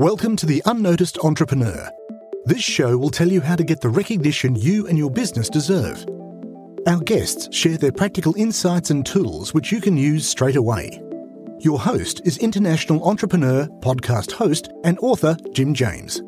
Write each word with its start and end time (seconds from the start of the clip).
Welcome 0.00 0.34
to 0.36 0.46
The 0.46 0.62
Unnoticed 0.64 1.18
Entrepreneur. 1.18 1.90
This 2.46 2.62
show 2.62 2.96
will 2.96 3.10
tell 3.10 3.28
you 3.28 3.42
how 3.42 3.54
to 3.54 3.62
get 3.62 3.82
the 3.82 3.90
recognition 3.90 4.56
you 4.56 4.86
and 4.86 4.96
your 4.96 5.10
business 5.10 5.50
deserve. 5.50 6.06
Our 6.86 7.00
guests 7.00 7.54
share 7.54 7.76
their 7.76 7.92
practical 7.92 8.34
insights 8.38 8.88
and 8.88 9.04
tools 9.04 9.52
which 9.52 9.70
you 9.70 9.78
can 9.78 9.98
use 9.98 10.26
straight 10.26 10.56
away. 10.56 11.02
Your 11.58 11.78
host 11.78 12.22
is 12.24 12.38
international 12.38 13.06
entrepreneur, 13.06 13.66
podcast 13.80 14.32
host, 14.32 14.70
and 14.84 14.98
author 15.00 15.36
Jim 15.52 15.74
James. 15.74 16.22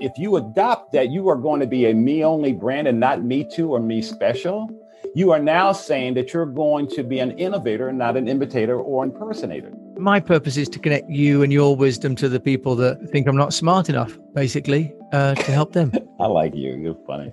If 0.00 0.12
you 0.16 0.36
adopt 0.36 0.92
that 0.94 1.10
you 1.10 1.28
are 1.28 1.36
going 1.36 1.60
to 1.60 1.66
be 1.66 1.90
a 1.90 1.94
me 1.94 2.24
only 2.24 2.54
brand 2.54 2.88
and 2.88 2.98
not 2.98 3.22
me 3.22 3.46
too 3.46 3.74
or 3.74 3.80
me 3.80 4.00
special, 4.00 4.81
you 5.14 5.30
are 5.30 5.38
now 5.38 5.72
saying 5.72 6.14
that 6.14 6.32
you're 6.32 6.46
going 6.46 6.88
to 6.88 7.02
be 7.02 7.18
an 7.18 7.32
innovator, 7.32 7.92
not 7.92 8.16
an 8.16 8.28
imitator 8.28 8.78
or 8.78 9.04
impersonator. 9.04 9.72
My 9.98 10.20
purpose 10.20 10.56
is 10.56 10.68
to 10.70 10.78
connect 10.78 11.10
you 11.10 11.42
and 11.42 11.52
your 11.52 11.76
wisdom 11.76 12.16
to 12.16 12.28
the 12.28 12.40
people 12.40 12.74
that 12.76 13.10
think 13.10 13.26
I'm 13.26 13.36
not 13.36 13.52
smart 13.52 13.88
enough, 13.88 14.18
basically, 14.34 14.92
uh, 15.12 15.34
to 15.34 15.52
help 15.52 15.72
them. 15.72 15.92
I 16.20 16.26
like 16.26 16.54
you. 16.54 16.76
You're 16.76 16.98
funny. 17.06 17.32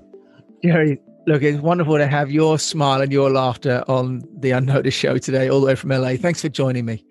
Gerry, 0.62 1.00
look, 1.26 1.42
it's 1.42 1.62
wonderful 1.62 1.98
to 1.98 2.08
have 2.08 2.30
your 2.30 2.60
smile 2.60 3.02
and 3.02 3.12
your 3.12 3.30
laughter 3.30 3.84
on 3.88 4.24
the 4.40 4.52
Unnoticed 4.52 4.98
show 4.98 5.18
today, 5.18 5.50
all 5.50 5.62
the 5.62 5.68
way 5.68 5.76
from 5.76 5.92
LA. 5.92 6.16
Thanks 6.16 6.42
for 6.42 6.50
joining 6.50 6.86
me. 6.86 7.06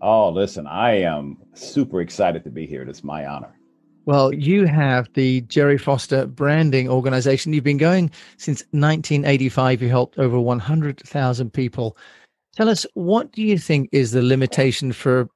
Oh, 0.00 0.30
listen, 0.30 0.66
I 0.66 1.02
am 1.02 1.36
super 1.52 2.00
excited 2.00 2.44
to 2.44 2.50
be 2.50 2.66
here. 2.66 2.82
It's 2.82 3.04
my 3.04 3.26
honor. 3.26 3.58
Well, 4.06 4.34
you 4.34 4.66
have 4.66 5.08
the 5.14 5.40
Gerry 5.42 5.78
Foster 5.78 6.26
Branding 6.26 6.90
Organization. 6.90 7.54
You've 7.54 7.64
been 7.64 7.78
going 7.78 8.10
since 8.36 8.60
1985. 8.72 9.80
You 9.80 9.88
helped 9.88 10.18
over 10.18 10.38
100,000 10.38 11.52
people. 11.52 11.96
Tell 12.54 12.68
us, 12.68 12.84
what 12.92 13.32
do 13.32 13.42
you 13.42 13.58
think 13.58 13.88
is 13.92 14.12
the 14.12 14.22
limitation 14.22 14.92
for 14.92 15.28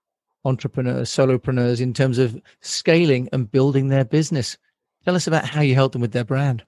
entrepreneurs, 0.44 1.08
solopreneurs, 1.10 1.80
in 1.80 1.94
terms 1.94 2.18
of 2.18 2.38
scaling 2.60 3.28
and 3.32 3.50
building 3.50 3.88
their 3.88 4.04
business? 4.04 4.58
Tell 5.04 5.16
us 5.16 5.26
about 5.26 5.46
how 5.46 5.62
you 5.62 5.74
help 5.74 5.92
them 5.92 6.02
with 6.02 6.12
their 6.12 6.24
brand. 6.24 6.62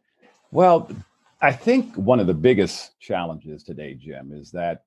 Well, 0.52 0.90
I 1.42 1.52
think 1.52 1.94
one 1.96 2.18
of 2.18 2.26
the 2.26 2.34
biggest 2.34 2.98
challenges 2.98 3.62
today, 3.62 3.94
Jim, 3.94 4.32
is 4.32 4.50
that 4.52 4.84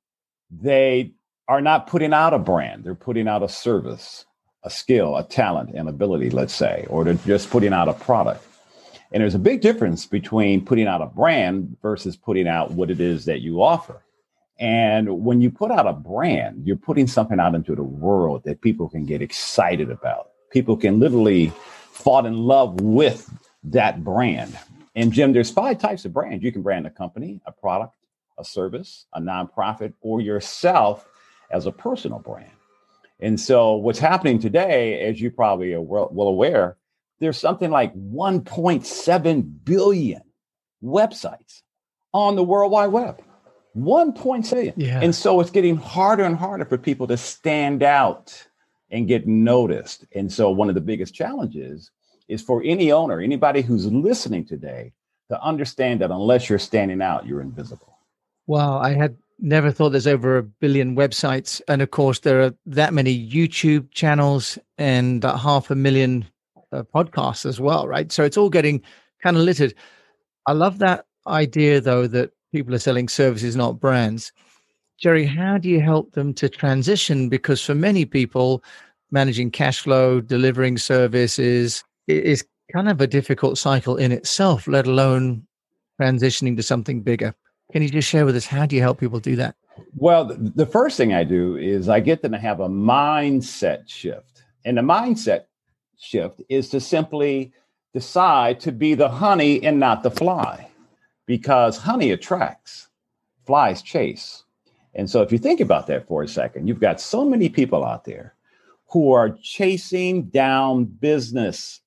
they 0.49 1.13
are 1.47 1.61
not 1.61 1.85
putting 1.85 2.13
out 2.13 2.33
a 2.33 2.39
brand, 2.39 2.83
they're 2.83 2.95
putting 2.95 3.27
out 3.27 3.43
a 3.43 3.49
service 3.49 4.25
a 4.63 4.69
skill, 4.69 5.17
a 5.17 5.23
talent, 5.23 5.71
an 5.75 5.87
ability, 5.87 6.29
let's 6.29 6.55
say, 6.55 6.85
or 6.89 7.03
to 7.03 7.15
just 7.25 7.49
putting 7.49 7.73
out 7.73 7.89
a 7.89 7.93
product. 7.93 8.45
And 9.11 9.21
there's 9.21 9.35
a 9.35 9.39
big 9.39 9.61
difference 9.61 10.05
between 10.05 10.65
putting 10.65 10.87
out 10.87 11.01
a 11.01 11.05
brand 11.05 11.77
versus 11.81 12.15
putting 12.15 12.47
out 12.47 12.71
what 12.71 12.89
it 12.89 12.99
is 12.99 13.25
that 13.25 13.41
you 13.41 13.61
offer. 13.61 14.03
And 14.59 15.23
when 15.23 15.41
you 15.41 15.51
put 15.51 15.71
out 15.71 15.87
a 15.87 15.93
brand, 15.93 16.65
you're 16.65 16.77
putting 16.77 17.07
something 17.07 17.39
out 17.39 17.55
into 17.55 17.75
the 17.75 17.83
world 17.83 18.43
that 18.45 18.61
people 18.61 18.89
can 18.89 19.05
get 19.05 19.21
excited 19.21 19.91
about. 19.91 20.29
People 20.51 20.77
can 20.77 20.99
literally 20.99 21.49
fall 21.91 22.25
in 22.25 22.37
love 22.37 22.79
with 22.81 23.31
that 23.65 24.03
brand. 24.03 24.57
And 24.95 25.11
Jim, 25.11 25.33
there's 25.33 25.49
five 25.49 25.79
types 25.79 26.05
of 26.05 26.13
brands. 26.13 26.43
You 26.43 26.51
can 26.51 26.61
brand 26.61 26.87
a 26.87 26.91
company, 26.91 27.41
a 27.45 27.51
product, 27.51 27.95
a 28.37 28.45
service, 28.45 29.05
a 29.13 29.19
nonprofit, 29.19 29.93
or 30.01 30.21
yourself 30.21 31.07
as 31.51 31.65
a 31.65 31.71
personal 31.71 32.19
brand. 32.19 32.51
And 33.19 33.39
so, 33.39 33.75
what's 33.75 33.99
happening 33.99 34.39
today, 34.39 35.01
as 35.01 35.21
you 35.21 35.31
probably 35.31 35.73
are 35.73 35.81
well, 35.81 36.09
well 36.11 36.27
aware, 36.27 36.77
there's 37.19 37.37
something 37.37 37.71
like 37.71 37.93
1.7 37.95 39.63
billion 39.63 40.21
websites 40.83 41.61
on 42.13 42.35
the 42.35 42.43
World 42.43 42.71
Wide 42.71 42.87
Web. 42.87 43.21
1.7. 43.77 44.73
Yeah. 44.75 44.99
And 45.01 45.15
so 45.15 45.39
it's 45.39 45.49
getting 45.49 45.77
harder 45.77 46.23
and 46.23 46.35
harder 46.35 46.65
for 46.65 46.77
people 46.77 47.07
to 47.07 47.17
stand 47.17 47.81
out 47.81 48.47
and 48.91 49.07
get 49.07 49.27
noticed. 49.27 50.05
And 50.13 50.31
so 50.31 50.51
one 50.51 50.69
of 50.69 50.75
the 50.75 50.81
biggest 50.81 51.13
challenges 51.13 51.89
is 52.27 52.41
for 52.41 52.61
any 52.63 52.91
owner, 52.91 53.19
anybody 53.19 53.61
who's 53.61 53.85
listening 53.87 54.45
today, 54.45 54.93
to 55.29 55.41
understand 55.41 56.01
that 56.01 56.11
unless 56.11 56.49
you're 56.49 56.59
standing 56.59 57.01
out, 57.01 57.25
you're 57.25 57.41
invisible. 57.41 57.97
Wow, 58.45 58.77
I 58.77 58.93
had 58.93 59.17
never 59.43 59.71
thought 59.71 59.89
there's 59.89 60.07
over 60.07 60.37
a 60.37 60.43
billion 60.43 60.95
websites. 60.95 61.61
And 61.67 61.81
of 61.81 61.91
course, 61.91 62.19
there 62.19 62.41
are 62.41 62.53
that 62.65 62.93
many 62.93 63.29
YouTube 63.29 63.91
channels 63.91 64.57
and 64.77 65.23
half 65.23 65.69
a 65.69 65.75
million 65.75 66.25
uh, 66.71 66.83
podcasts 66.95 67.45
as 67.45 67.59
well, 67.59 67.87
right? 67.87 68.11
So 68.11 68.23
it's 68.23 68.37
all 68.37 68.49
getting 68.49 68.81
kind 69.21 69.37
of 69.37 69.43
littered. 69.43 69.75
I 70.47 70.53
love 70.53 70.79
that 70.79 71.05
idea, 71.27 71.81
though, 71.81 72.07
that 72.07 72.31
people 72.51 72.73
are 72.73 72.79
selling 72.79 73.09
services, 73.09 73.55
not 73.55 73.79
brands. 73.79 74.31
Gerry, 74.97 75.25
how 75.25 75.57
do 75.57 75.69
you 75.69 75.81
help 75.81 76.13
them 76.13 76.33
to 76.35 76.47
transition? 76.47 77.27
Because 77.27 77.61
for 77.61 77.75
many 77.75 78.05
people, 78.05 78.63
managing 79.11 79.51
cash 79.51 79.81
flow, 79.81 80.21
delivering 80.21 80.77
services 80.77 81.83
is 82.07 82.45
kind 82.73 82.87
of 82.87 83.01
a 83.01 83.07
difficult 83.07 83.57
cycle 83.57 83.97
in 83.97 84.11
itself, 84.11 84.67
let 84.67 84.87
alone 84.87 85.45
transitioning 86.01 86.55
to 86.55 86.63
something 86.63 87.01
bigger. 87.01 87.35
Can 87.71 87.81
you 87.81 87.89
just 87.89 88.07
share 88.07 88.25
with 88.25 88.35
us 88.35 88.45
how 88.45 88.65
do 88.65 88.75
you 88.75 88.81
help 88.81 88.99
people 88.99 89.19
do 89.19 89.35
that? 89.37 89.55
Well, 89.95 90.25
the 90.25 90.65
first 90.65 90.97
thing 90.97 91.13
I 91.13 91.23
do 91.23 91.57
is 91.57 91.89
I 91.89 91.99
get 91.99 92.21
them 92.21 92.33
to 92.33 92.37
have 92.37 92.59
a 92.59 92.69
mindset 92.69 93.89
shift. 93.89 94.43
And 94.65 94.77
the 94.77 94.81
mindset 94.81 95.45
shift 95.97 96.41
is 96.49 96.69
to 96.69 96.79
simply 96.79 97.53
decide 97.93 98.59
to 98.61 98.71
be 98.71 98.95
the 98.95 99.09
honey 99.09 99.63
and 99.63 99.79
not 99.79 100.03
the 100.03 100.11
fly 100.11 100.69
because 101.25 101.77
honey 101.77 102.11
attracts, 102.11 102.89
flies 103.45 103.81
chase. 103.81 104.43
And 104.95 105.09
so 105.09 105.21
if 105.21 105.31
you 105.31 105.37
think 105.37 105.59
about 105.59 105.87
that 105.87 106.07
for 106.07 106.23
a 106.23 106.27
second, 106.27 106.67
you've 106.67 106.79
got 106.79 107.01
so 107.01 107.25
many 107.25 107.49
people 107.49 107.83
out 107.83 108.05
there 108.05 108.35
who 108.89 109.11
are 109.11 109.37
chasing 109.41 110.23
down 110.25 110.85
business. 110.85 111.81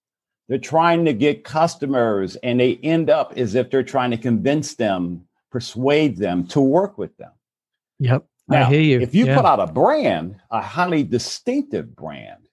They're 0.48 0.58
trying 0.58 1.04
to 1.04 1.12
get 1.12 1.44
customers 1.44 2.36
and 2.36 2.58
they 2.58 2.78
end 2.82 3.10
up 3.10 3.34
as 3.36 3.54
if 3.54 3.70
they're 3.70 3.82
trying 3.82 4.10
to 4.12 4.16
convince 4.16 4.74
them 4.74 5.25
persuade 5.56 6.18
them 6.18 6.46
to 6.46 6.60
work 6.60 6.98
with 6.98 7.16
them. 7.16 7.30
Yep. 7.98 8.26
Now, 8.46 8.66
I 8.66 8.68
hear 8.68 8.80
you. 8.82 9.00
If 9.00 9.14
you 9.14 9.24
yeah. 9.24 9.36
put 9.36 9.46
out 9.46 9.58
a 9.58 9.66
brand, 9.66 10.36
a 10.50 10.60
highly 10.60 11.02
distinctive 11.02 11.96
brand 11.96 12.50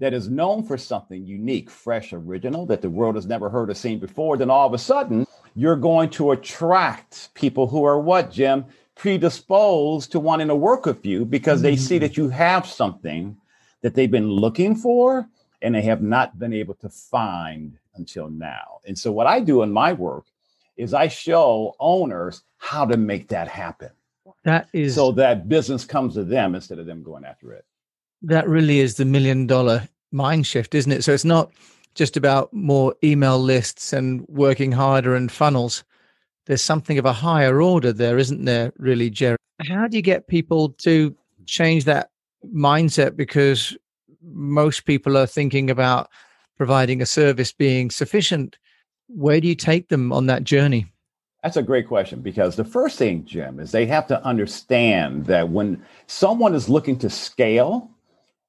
that 0.00 0.12
is 0.12 0.28
known 0.28 0.64
for 0.64 0.76
something 0.76 1.24
unique, 1.24 1.70
fresh, 1.70 2.12
original 2.12 2.66
that 2.66 2.82
the 2.82 2.90
world 2.90 3.14
has 3.14 3.26
never 3.26 3.48
heard 3.48 3.70
or 3.70 3.74
seen 3.74 4.00
before, 4.00 4.36
then 4.36 4.50
all 4.50 4.66
of 4.66 4.74
a 4.74 4.78
sudden 4.78 5.24
you're 5.54 5.76
going 5.76 6.10
to 6.10 6.32
attract 6.32 7.32
people 7.34 7.68
who 7.68 7.84
are 7.84 8.00
what, 8.00 8.32
Jim? 8.32 8.64
Predisposed 8.96 10.10
to 10.10 10.18
wanting 10.18 10.48
to 10.48 10.56
work 10.56 10.84
with 10.84 11.06
you 11.06 11.24
because 11.24 11.58
mm-hmm. 11.58 11.62
they 11.62 11.76
see 11.76 11.94
mm-hmm. 11.94 12.02
that 12.06 12.16
you 12.16 12.28
have 12.30 12.66
something 12.66 13.36
that 13.82 13.94
they've 13.94 14.10
been 14.10 14.32
looking 14.32 14.74
for 14.74 15.28
and 15.62 15.76
they 15.76 15.82
have 15.82 16.02
not 16.02 16.40
been 16.40 16.52
able 16.52 16.74
to 16.74 16.88
find 16.88 17.78
until 17.94 18.28
now. 18.28 18.80
And 18.84 18.98
so, 18.98 19.12
what 19.12 19.28
I 19.28 19.38
do 19.38 19.62
in 19.62 19.70
my 19.72 19.92
work 19.92 20.24
is 20.76 20.94
I 20.94 21.08
show 21.08 21.74
owners 21.78 22.42
how 22.58 22.84
to 22.84 22.96
make 22.96 23.28
that 23.28 23.48
happen. 23.48 23.90
That 24.44 24.68
is 24.72 24.94
so 24.94 25.12
that 25.12 25.48
business 25.48 25.84
comes 25.84 26.14
to 26.14 26.24
them 26.24 26.54
instead 26.54 26.78
of 26.78 26.86
them 26.86 27.02
going 27.02 27.24
after 27.24 27.52
it. 27.52 27.64
That 28.22 28.48
really 28.48 28.80
is 28.80 28.96
the 28.96 29.04
million 29.04 29.46
dollar 29.46 29.88
mind 30.10 30.46
shift, 30.46 30.74
isn't 30.74 30.92
it? 30.92 31.04
So 31.04 31.12
it's 31.12 31.24
not 31.24 31.52
just 31.94 32.16
about 32.16 32.52
more 32.52 32.94
email 33.04 33.38
lists 33.38 33.92
and 33.92 34.26
working 34.28 34.72
harder 34.72 35.14
and 35.14 35.30
funnels. 35.30 35.84
There's 36.46 36.62
something 36.62 36.98
of 36.98 37.04
a 37.04 37.12
higher 37.12 37.62
order 37.62 37.92
there, 37.92 38.18
isn't 38.18 38.44
there, 38.44 38.72
really, 38.78 39.10
Gerry? 39.10 39.36
How 39.68 39.86
do 39.86 39.96
you 39.96 40.02
get 40.02 40.26
people 40.26 40.70
to 40.70 41.14
change 41.46 41.84
that 41.84 42.10
mindset? 42.54 43.16
Because 43.16 43.76
most 44.22 44.86
people 44.86 45.16
are 45.16 45.26
thinking 45.26 45.70
about 45.70 46.08
providing 46.56 47.02
a 47.02 47.06
service 47.06 47.52
being 47.52 47.90
sufficient 47.90 48.56
where 49.14 49.40
do 49.40 49.48
you 49.48 49.54
take 49.54 49.88
them 49.88 50.12
on 50.12 50.26
that 50.26 50.44
journey? 50.44 50.86
That's 51.42 51.56
a 51.56 51.62
great 51.62 51.88
question 51.88 52.20
because 52.20 52.54
the 52.54 52.64
first 52.64 52.98
thing, 52.98 53.24
Jim, 53.24 53.58
is 53.58 53.72
they 53.72 53.86
have 53.86 54.06
to 54.08 54.24
understand 54.24 55.26
that 55.26 55.48
when 55.48 55.84
someone 56.06 56.54
is 56.54 56.68
looking 56.68 56.98
to 57.00 57.10
scale 57.10 57.90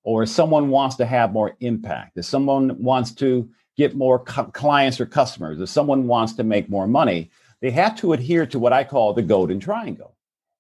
or 0.04 0.26
someone 0.26 0.70
wants 0.70 0.96
to 0.98 1.06
have 1.06 1.34
more 1.34 1.56
impact, 1.60 2.18
if 2.18 2.26
someone 2.26 2.82
wants 2.82 3.12
to 3.16 3.50
get 3.78 3.96
more 3.96 4.20
cu- 4.20 4.52
clients 4.52 5.02
or 5.02 5.08
customers, 5.08 5.60
if 5.60 5.70
someone 5.70 6.06
wants 6.06 6.34
to 6.34 6.44
make 6.44 6.70
more 6.70 6.88
money, 6.88 7.32
they 7.62 7.72
have 7.72 7.96
to 7.96 8.14
adhere 8.14 8.46
to 8.46 8.60
what 8.60 8.74
I 8.74 8.84
call 8.84 9.14
the 9.14 9.24
golden 9.24 9.60
triangle. 9.60 10.16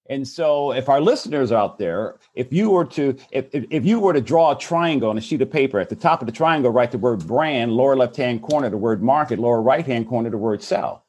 And 0.09 0.27
so 0.27 0.73
if 0.73 0.89
our 0.89 0.99
listeners 0.99 1.51
out 1.51 1.77
there, 1.77 2.17
if 2.35 2.51
you 2.51 2.69
were 2.69 2.85
to 2.85 3.15
if, 3.31 3.45
if, 3.53 3.65
if, 3.69 3.85
you 3.85 3.99
were 3.99 4.11
to 4.11 4.21
draw 4.21 4.51
a 4.51 4.57
triangle 4.57 5.09
on 5.09 5.17
a 5.17 5.21
sheet 5.21 5.41
of 5.41 5.49
paper, 5.49 5.79
at 5.79 5.89
the 5.89 5.95
top 5.95 6.21
of 6.21 6.25
the 6.25 6.31
triangle, 6.33 6.71
write 6.71 6.91
the 6.91 6.97
word 6.97 7.25
brand, 7.25 7.71
lower 7.71 7.95
left-hand 7.95 8.41
corner, 8.41 8.69
the 8.69 8.77
word 8.77 9.01
market, 9.01 9.39
lower 9.39 9.61
right-hand 9.61 10.09
corner, 10.09 10.29
the 10.29 10.37
word 10.37 10.61
sell. 10.61 11.05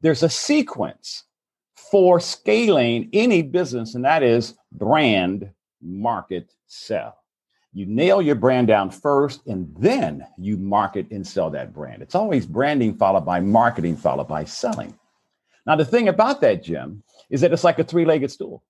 There's 0.00 0.24
a 0.24 0.28
sequence 0.28 1.24
for 1.76 2.18
scaling 2.18 3.10
any 3.12 3.42
business, 3.42 3.94
and 3.94 4.04
that 4.04 4.24
is 4.24 4.54
brand, 4.72 5.50
market, 5.80 6.52
sell. 6.66 7.18
You 7.74 7.86
nail 7.86 8.20
your 8.20 8.34
brand 8.34 8.66
down 8.66 8.90
first, 8.90 9.46
and 9.46 9.72
then 9.78 10.26
you 10.36 10.56
market 10.56 11.10
and 11.10 11.26
sell 11.26 11.48
that 11.50 11.72
brand. 11.72 12.02
It's 12.02 12.14
always 12.14 12.44
branding 12.44 12.96
followed 12.96 13.24
by 13.24 13.40
marketing, 13.40 13.96
followed 13.96 14.28
by 14.28 14.44
selling. 14.44 14.98
Now, 15.64 15.76
the 15.76 15.84
thing 15.84 16.08
about 16.08 16.40
that, 16.40 16.64
Jim, 16.64 17.02
is 17.32 17.40
that 17.40 17.52
it's 17.52 17.64
like 17.64 17.80
a 17.80 17.84
three 17.84 18.04
legged 18.04 18.30
stool. 18.30 18.62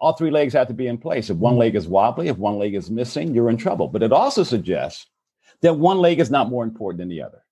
all 0.00 0.12
three 0.12 0.30
legs 0.30 0.52
have 0.52 0.68
to 0.68 0.74
be 0.74 0.86
in 0.86 0.98
place. 0.98 1.30
If 1.30 1.38
one 1.38 1.56
leg 1.56 1.74
is 1.74 1.88
wobbly, 1.88 2.28
if 2.28 2.36
one 2.36 2.58
leg 2.58 2.74
is 2.74 2.90
missing, 2.90 3.34
you're 3.34 3.50
in 3.50 3.56
trouble. 3.56 3.88
But 3.88 4.02
it 4.02 4.12
also 4.12 4.44
suggests 4.44 5.06
that 5.62 5.74
one 5.74 5.98
leg 5.98 6.20
is 6.20 6.30
not 6.30 6.50
more 6.50 6.64
important 6.64 6.98
than 6.98 7.08
the 7.08 7.22
other. 7.22 7.42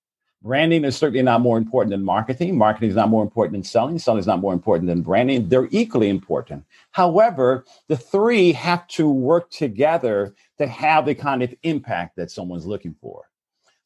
Branding 0.42 0.84
is 0.84 0.96
certainly 0.96 1.22
not 1.22 1.40
more 1.40 1.58
important 1.58 1.90
than 1.90 2.04
marketing. 2.04 2.56
Marketing 2.56 2.90
is 2.90 2.94
not 2.94 3.08
more 3.08 3.24
important 3.24 3.54
than 3.54 3.64
selling. 3.64 3.98
Selling 3.98 4.20
is 4.20 4.28
not 4.28 4.40
more 4.40 4.52
important 4.52 4.86
than 4.86 5.02
branding. 5.02 5.48
They're 5.48 5.68
equally 5.72 6.08
important. 6.08 6.64
However, 6.92 7.64
the 7.88 7.96
three 7.96 8.52
have 8.52 8.86
to 8.88 9.10
work 9.10 9.50
together 9.50 10.36
to 10.58 10.66
have 10.68 11.06
the 11.06 11.16
kind 11.16 11.42
of 11.42 11.52
impact 11.64 12.14
that 12.16 12.30
someone's 12.30 12.66
looking 12.66 12.94
for. 13.00 13.24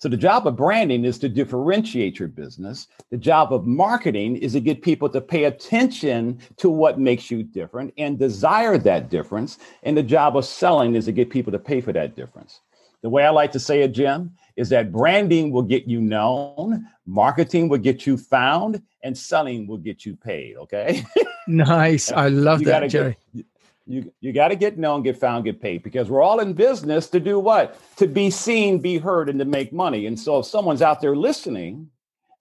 So 0.01 0.09
the 0.09 0.17
job 0.17 0.47
of 0.47 0.57
branding 0.57 1.05
is 1.05 1.19
to 1.19 1.29
differentiate 1.29 2.19
your 2.19 2.29
business. 2.29 2.89
The 3.11 3.19
job 3.19 3.53
of 3.53 3.67
marketing 3.67 4.37
is 4.37 4.55
to 4.55 4.61
get 4.61 4.81
people 4.81 5.11
to 5.11 5.21
pay 5.21 5.45
attention 5.45 6.41
to 6.57 6.71
what 6.71 6.99
makes 6.99 7.31
you 7.31 7.43
different 7.43 7.93
and 7.99 8.19
desire 8.19 8.79
that 8.79 9.11
difference. 9.11 9.59
And 9.83 9.95
the 9.95 10.03
job 10.03 10.39
of 10.39 10.47
selling 10.47 10.95
is 10.95 11.05
to 11.05 11.13
get 11.13 11.29
people 11.29 11.53
to 11.53 11.59
pay 11.59 11.83
for 11.83 11.93
that 11.93 12.17
difference. 12.17 12.61
The 13.03 13.11
way 13.11 13.25
I 13.25 13.31
like 13.31 13.53
to 13.53 13.61
say 13.61 13.83
it, 13.83 13.93
Jim, 13.93 14.33
is 14.57 14.71
that 14.71 14.91
branding 14.91 15.53
will 15.53 15.63
get 15.63 15.87
you 15.87 16.01
known, 16.01 16.87
marketing 17.05 17.69
will 17.69 17.79
get 17.79 18.07
you 18.07 18.17
found, 18.17 18.83
and 19.03 19.17
selling 19.17 19.67
will 19.67 19.79
get 19.79 20.07
you 20.07 20.17
paid. 20.17 20.57
Okay. 20.57 21.05
nice. 21.47 22.11
I 22.11 22.29
love 22.29 22.65
that, 22.65 22.89
Gerry. 22.89 23.19
Get, 23.35 23.45
you, 23.91 24.13
you 24.21 24.33
got 24.33 24.49
to 24.49 24.57
get 24.57 24.79
known, 24.79 25.03
get 25.03 25.17
found, 25.17 25.45
get 25.45 25.61
paid 25.61 25.83
because 25.83 26.09
we're 26.09 26.23
all 26.23 26.39
in 26.39 26.53
business 26.53 27.09
to 27.09 27.19
do 27.19 27.41
what? 27.41 27.77
To 27.97 28.07
be 28.07 28.31
seen, 28.31 28.79
be 28.79 28.99
heard, 28.99 29.29
and 29.29 29.39
to 29.41 29.45
make 29.45 29.73
money. 29.73 30.07
And 30.07 30.19
so 30.19 30.39
if 30.39 30.47
someone's 30.47 30.81
out 30.81 31.01
there 31.01 31.17
listening 31.17 31.91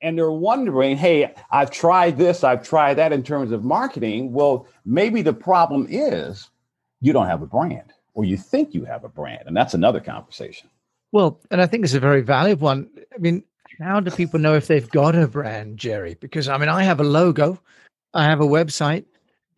and 0.01 0.18
they're 0.18 0.31
wondering, 0.31 0.96
hey, 0.96 1.34
I've 1.51 1.72
tried 1.72 2.18
this, 2.18 2.44
I've 2.44 2.68
tried 2.68 2.96
that 2.96 3.12
in 3.12 3.24
terms 3.24 3.51
of 3.51 3.63
marketing. 3.63 4.31
Well, 4.31 4.68
maybe 4.86 5.24
the 5.24 5.34
problem 5.34 5.88
is 5.90 6.50
you 7.01 7.13
don't 7.13 7.28
have 7.28 7.42
a 7.42 7.48
brand 7.48 7.94
or 8.13 8.25
you 8.25 8.38
think 8.38 8.75
you 8.75 8.86
have 8.86 9.04
a 9.04 9.10
brand. 9.10 9.44
And 9.48 9.57
that's 9.57 9.74
another 9.74 10.00
conversation. 10.00 10.69
Well, 11.12 11.40
and 11.50 11.62
I 11.62 11.66
think 11.66 11.84
it's 11.84 11.95
a 11.95 12.00
very 12.00 12.22
valuable 12.22 12.66
one. 12.66 12.90
I 13.13 13.18
mean, 13.18 13.44
how 13.81 14.00
do 14.00 14.12
people 14.12 14.40
know 14.40 14.54
if 14.54 14.68
they've 14.68 14.90
got 14.90 15.16
a 15.16 15.28
brand, 15.28 15.78
Gerry? 15.78 16.16
Because 16.19 16.48
I 16.48 16.57
mean, 16.57 16.69
I 16.69 16.84
have 16.84 17.00
a 17.00 17.04
logo, 17.04 17.60
I 18.13 18.25
have 18.25 18.40
a 18.40 18.45
website, 18.45 19.06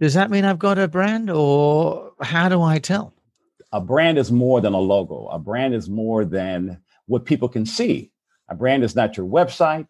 does 0.02 0.16
that 0.16 0.32
mean 0.32 0.46
I've 0.46 0.58
got 0.58 0.80
a 0.80 0.88
brand 0.88 1.30
or 1.30 2.14
how 2.22 2.50
do 2.50 2.60
I 2.64 2.80
tell? 2.80 3.14
A 3.72 3.80
brand 3.80 4.18
is 4.18 4.32
more 4.32 4.60
than 4.60 4.74
a 4.74 4.80
logo. 4.80 5.28
A 5.28 5.38
brand 5.38 5.76
is 5.76 5.90
more 5.90 6.26
than 6.26 6.82
what 7.06 7.24
people 7.24 7.48
can 7.48 7.68
see. 7.68 8.12
A 8.50 8.56
brand 8.56 8.84
is 8.84 8.96
not 8.96 9.16
your 9.16 9.28
website. 9.28 9.90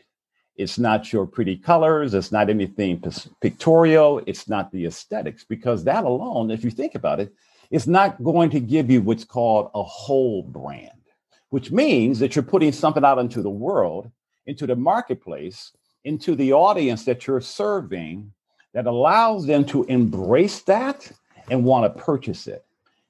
It's 0.58 0.78
not 0.78 1.14
your 1.14 1.26
pretty 1.26 1.56
colors. 1.56 2.14
It's 2.14 2.30
not 2.30 2.50
anything 2.50 3.02
pictorial. 3.40 4.22
It's 4.28 4.50
not 4.50 4.70
the 4.74 4.86
aesthetics, 4.86 5.46
because 5.46 5.86
that 5.86 6.04
alone, 6.04 6.52
if 6.52 6.66
you 6.66 6.72
think 6.72 6.94
about 6.94 7.22
it, 7.22 7.34
is 7.72 7.88
not 7.88 8.22
going 8.22 8.50
to 8.50 8.60
give 8.60 8.92
you 8.92 9.02
what's 9.02 9.24
called 9.24 9.72
a 9.74 9.82
whole 9.82 10.44
brand, 10.44 10.92
which 11.52 11.72
means 11.72 12.20
that 12.20 12.36
you're 12.36 12.44
putting 12.44 12.74
something 12.74 13.06
out 13.06 13.18
into 13.18 13.42
the 13.42 13.50
world, 13.50 14.12
into 14.46 14.68
the 14.68 14.76
marketplace, 14.76 15.72
into 16.04 16.36
the 16.36 16.52
audience 16.52 17.06
that 17.06 17.26
you're 17.28 17.40
serving 17.40 18.34
that 18.74 18.88
allows 18.88 19.46
them 19.46 19.66
to 19.66 19.84
embrace 19.86 20.62
that 20.62 21.12
and 21.50 21.64
want 21.64 21.94
to 21.94 22.02
purchase 22.02 22.48
it. 22.48 22.66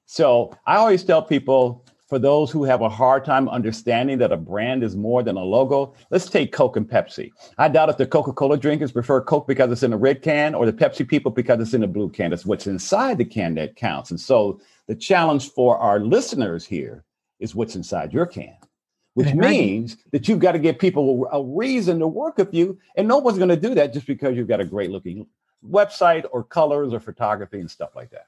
So 0.06 0.56
I 0.66 0.76
always 0.76 1.04
tell 1.04 1.22
people 1.22 1.84
for 2.12 2.18
those 2.18 2.50
who 2.50 2.64
have 2.64 2.82
a 2.82 2.90
hard 2.90 3.24
time 3.24 3.48
understanding 3.48 4.18
that 4.18 4.32
a 4.32 4.36
brand 4.36 4.82
is 4.82 4.94
more 4.94 5.22
than 5.22 5.36
a 5.36 5.42
logo, 5.42 5.94
let's 6.10 6.28
take 6.28 6.52
Coke 6.52 6.76
and 6.76 6.86
Pepsi. 6.86 7.30
I 7.56 7.68
doubt 7.68 7.88
if 7.88 7.96
the 7.96 8.06
Coca 8.06 8.34
Cola 8.34 8.58
drinkers 8.58 8.92
prefer 8.92 9.22
Coke 9.22 9.48
because 9.48 9.72
it's 9.72 9.82
in 9.82 9.94
a 9.94 9.96
red 9.96 10.20
can 10.20 10.54
or 10.54 10.66
the 10.66 10.74
Pepsi 10.74 11.08
people 11.08 11.30
because 11.30 11.58
it's 11.58 11.72
in 11.72 11.82
a 11.82 11.86
blue 11.86 12.10
can. 12.10 12.34
It's 12.34 12.44
what's 12.44 12.66
inside 12.66 13.16
the 13.16 13.24
can 13.24 13.54
that 13.54 13.76
counts. 13.76 14.10
And 14.10 14.20
so 14.20 14.60
the 14.88 14.94
challenge 14.94 15.52
for 15.52 15.78
our 15.78 16.00
listeners 16.00 16.66
here 16.66 17.02
is 17.40 17.54
what's 17.54 17.76
inside 17.76 18.12
your 18.12 18.26
can, 18.26 18.56
which 19.14 19.32
means 19.32 19.96
that 20.10 20.28
you've 20.28 20.38
got 20.38 20.52
to 20.52 20.58
give 20.58 20.78
people 20.78 21.26
a 21.32 21.42
reason 21.42 21.98
to 22.00 22.06
work 22.06 22.36
with 22.36 22.52
you. 22.52 22.78
And 22.94 23.08
no 23.08 23.16
one's 23.16 23.38
going 23.38 23.48
to 23.48 23.56
do 23.56 23.74
that 23.76 23.94
just 23.94 24.06
because 24.06 24.36
you've 24.36 24.48
got 24.48 24.60
a 24.60 24.66
great 24.66 24.90
looking 24.90 25.26
website 25.68 26.24
or 26.32 26.42
colors 26.42 26.92
or 26.92 27.00
photography 27.00 27.60
and 27.60 27.70
stuff 27.70 27.94
like 27.94 28.10
that. 28.10 28.26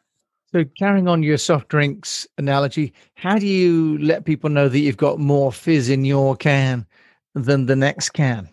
So, 0.53 0.65
carrying 0.79 1.09
on 1.09 1.23
your 1.23 1.37
soft 1.37 1.69
drinks 1.69 2.29
analogy, 2.39 2.93
how 3.15 3.39
do 3.39 3.47
you 3.47 3.99
let 3.99 4.25
people 4.25 4.51
know 4.51 4.69
that 4.69 4.79
you've 4.79 4.97
got 4.97 5.19
more 5.19 5.53
fizz 5.53 5.89
in 5.89 6.05
your 6.05 6.37
can 6.37 6.87
than 7.35 7.67
the 7.67 7.75
next 7.75 8.11
can? 8.11 8.49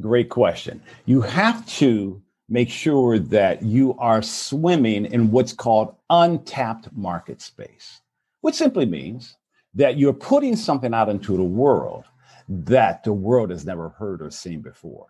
Great 0.00 0.30
question. 0.30 0.82
You 1.04 1.20
have 1.20 1.66
to 1.66 2.20
make 2.48 2.70
sure 2.70 3.18
that 3.18 3.62
you 3.62 3.94
are 3.98 4.22
swimming 4.22 5.06
in 5.06 5.30
what's 5.30 5.52
called 5.52 5.94
untapped 6.10 6.92
market 6.92 7.40
space, 7.40 8.00
which 8.40 8.54
simply 8.54 8.86
means 8.86 9.36
that 9.74 9.98
you're 9.98 10.12
putting 10.12 10.56
something 10.56 10.94
out 10.94 11.08
into 11.08 11.36
the 11.36 11.42
world 11.42 12.04
that 12.48 13.02
the 13.04 13.12
world 13.12 13.50
has 13.50 13.64
never 13.64 13.88
heard 13.90 14.20
or 14.20 14.30
seen 14.30 14.60
before. 14.60 15.06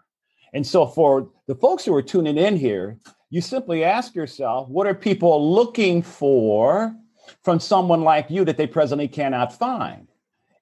And 0.54 0.64
so, 0.64 0.86
for 0.86 1.28
the 1.48 1.56
folks 1.56 1.84
who 1.84 1.92
are 1.94 2.02
tuning 2.02 2.38
in 2.38 2.56
here, 2.56 2.96
you 3.28 3.40
simply 3.40 3.82
ask 3.82 4.14
yourself, 4.14 4.68
what 4.68 4.86
are 4.86 4.94
people 4.94 5.52
looking 5.52 6.00
for 6.00 6.94
from 7.42 7.58
someone 7.58 8.02
like 8.02 8.30
you 8.30 8.44
that 8.44 8.56
they 8.56 8.68
presently 8.68 9.08
cannot 9.08 9.52
find? 9.52 10.06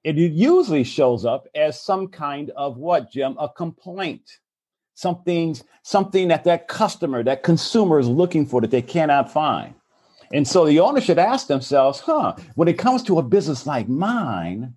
It 0.03 0.15
usually 0.15 0.83
shows 0.83 1.25
up 1.25 1.47
as 1.53 1.79
some 1.79 2.07
kind 2.07 2.49
of 2.57 2.77
what, 2.77 3.11
Jim? 3.11 3.37
A 3.39 3.47
complaint. 3.47 4.39
Something's 4.95 5.63
something 5.83 6.27
that 6.27 6.43
that 6.43 6.67
customer, 6.67 7.23
that 7.23 7.43
consumer 7.43 7.99
is 7.99 8.07
looking 8.07 8.47
for 8.47 8.61
that 8.61 8.71
they 8.71 8.81
cannot 8.81 9.31
find. 9.31 9.75
And 10.33 10.47
so 10.47 10.65
the 10.65 10.79
owner 10.79 11.01
should 11.01 11.19
ask 11.19 11.45
themselves, 11.45 11.99
huh, 11.99 12.35
when 12.55 12.67
it 12.67 12.79
comes 12.79 13.03
to 13.03 13.19
a 13.19 13.23
business 13.23 13.67
like 13.67 13.87
mine, 13.87 14.73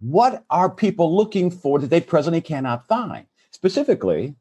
what 0.00 0.44
are 0.48 0.70
people 0.70 1.14
looking 1.14 1.50
for 1.50 1.78
that 1.78 1.90
they 1.90 2.00
presently 2.00 2.40
cannot 2.40 2.88
find? 2.88 3.26
Specifically, 3.50 4.34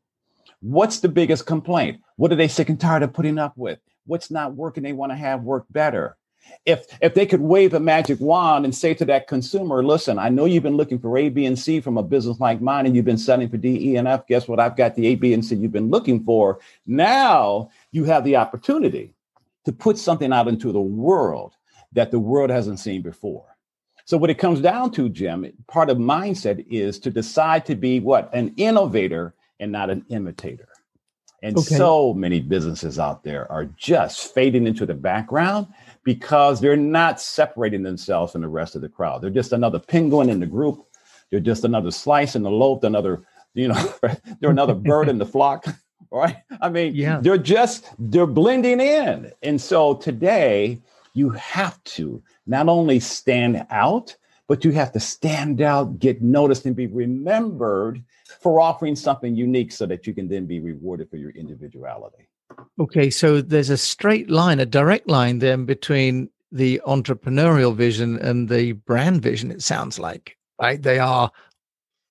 What's 0.64 1.02
the 1.02 1.10
biggest 1.10 1.46
complaint? 1.46 2.00
What 2.16 2.32
are 2.32 2.38
they 2.38 2.48
sick 2.48 2.70
and 2.70 2.80
tired 2.80 3.04
of 3.04 3.12
putting 3.12 3.38
up 3.38 3.52
with? 3.58 3.80
What's 4.06 4.32
not 4.32 4.56
working 4.56 4.82
they 4.82 4.94
want 4.94 5.12
to 5.12 5.18
have 5.18 5.44
work 5.44 5.66
better? 5.70 6.16
If 6.66 6.86
if 7.02 7.14
they 7.14 7.26
could 7.26 7.42
wave 7.42 7.74
a 7.74 7.82
magic 7.82 8.22
wand 8.22 8.64
and 8.64 8.74
say 8.74 8.94
to 8.94 9.04
that 9.06 9.28
consumer, 9.28 9.84
listen, 9.84 10.18
I 10.18 10.30
know 10.30 10.46
you've 10.46 10.64
been 10.64 10.78
looking 10.78 11.00
for 11.00 11.18
A, 11.18 11.28
B, 11.28 11.46
and 11.48 11.60
C 11.60 11.82
from 11.82 11.98
a 11.98 12.04
business 12.04 12.40
like 12.40 12.62
mine, 12.62 12.86
and 12.86 12.96
you've 12.96 13.04
been 13.04 13.18
selling 13.18 13.50
for 13.50 13.58
D, 13.58 13.92
E, 13.92 13.96
and 13.98 14.08
F. 14.08 14.26
Guess 14.26 14.48
what? 14.48 14.62
I've 14.62 14.78
got 14.78 14.96
the 14.96 15.08
A, 15.08 15.16
B, 15.16 15.34
and 15.34 15.44
C 15.44 15.56
you've 15.56 15.74
been 15.74 15.90
looking 15.90 16.24
for. 16.24 16.60
Now 16.88 17.70
you 17.92 18.06
have 18.06 18.24
the 18.24 18.38
opportunity 18.38 19.14
to 19.66 19.74
put 19.74 19.98
something 19.98 20.32
out 20.32 20.48
into 20.48 20.72
the 20.72 20.80
world 20.80 21.56
that 21.92 22.10
the 22.10 22.20
world 22.20 22.50
hasn't 22.50 22.80
seen 22.80 23.02
before. 23.02 23.58
So 24.06 24.16
what 24.16 24.30
it 24.30 24.38
comes 24.38 24.62
down 24.62 24.92
to, 24.92 25.10
Jim, 25.10 25.52
part 25.68 25.90
of 25.90 25.98
mindset 25.98 26.66
is 26.70 27.00
to 27.00 27.12
decide 27.12 27.66
to 27.66 27.76
be 27.76 28.00
what? 28.00 28.34
An 28.34 28.54
innovator 28.56 29.34
and 29.60 29.72
not 29.72 29.90
an 29.90 30.06
imitator. 30.10 30.68
And 31.44 31.58
okay. 31.58 31.76
so 31.76 32.14
many 32.14 32.40
businesses 32.40 32.98
out 32.98 33.26
there 33.26 33.52
are 33.52 33.66
just 33.66 34.34
fading 34.34 34.66
into 34.66 34.86
the 34.86 34.94
background 34.94 35.68
because 36.06 36.62
they're 36.62 36.78
not 36.78 37.20
separating 37.20 37.84
themselves 37.84 38.32
from 38.32 38.42
the 38.42 38.48
rest 38.48 38.76
of 38.76 38.82
the 38.82 38.88
crowd. 38.88 39.22
They're 39.22 39.30
just 39.30 39.52
another 39.52 39.80
penguin 39.80 40.30
in 40.30 40.40
the 40.40 40.46
group. 40.46 40.86
They're 41.30 41.42
just 41.42 41.66
another 41.66 41.92
slice 41.92 42.38
in 42.38 42.44
the 42.44 42.50
loaf, 42.50 42.84
another, 42.84 43.24
you 43.56 43.68
know, 43.68 43.94
they're 44.40 44.52
another 44.52 44.74
bird 44.74 45.10
in 45.10 45.18
the 45.18 45.26
flock. 45.26 45.66
Right. 46.12 46.36
I 46.62 46.70
mean, 46.70 46.94
yeah. 46.94 47.22
they're 47.22 47.40
just 47.40 47.92
they're 47.98 48.28
blending 48.28 48.80
in. 48.80 49.32
And 49.42 49.60
so 49.60 49.96
today 49.96 50.80
you 51.16 51.32
have 51.32 51.84
to 51.86 52.22
not 52.46 52.70
only 52.70 53.00
stand 53.00 53.66
out, 53.72 54.16
but 54.48 54.66
you 54.66 54.72
have 54.72 54.92
to 54.92 55.00
stand 55.00 55.62
out, 55.62 56.00
get 56.00 56.22
noticed, 56.22 56.66
and 56.66 56.76
be 56.76 56.88
remembered 56.88 58.04
for 58.42 58.60
offering 58.60 58.96
something 58.96 59.36
unique 59.36 59.72
so 59.72 59.86
that 59.86 60.06
you 60.06 60.14
can 60.14 60.28
then 60.28 60.46
be 60.46 60.60
rewarded 60.60 61.10
for 61.10 61.18
your 61.18 61.32
individuality. 61.32 62.28
Okay, 62.80 63.10
so 63.10 63.42
there's 63.42 63.70
a 63.70 63.78
straight 63.78 64.30
line, 64.30 64.60
a 64.60 64.66
direct 64.66 65.08
line 65.08 65.40
then 65.40 65.66
between 65.66 66.30
the 66.52 66.82
entrepreneurial 66.86 67.76
vision 67.76 68.20
and 68.20 68.48
the 68.48 68.74
brand 68.74 69.22
vision, 69.22 69.50
it 69.50 69.62
sounds 69.62 69.98
like, 69.98 70.38
right? 70.62 70.82
They 70.82 71.00
are 71.00 71.32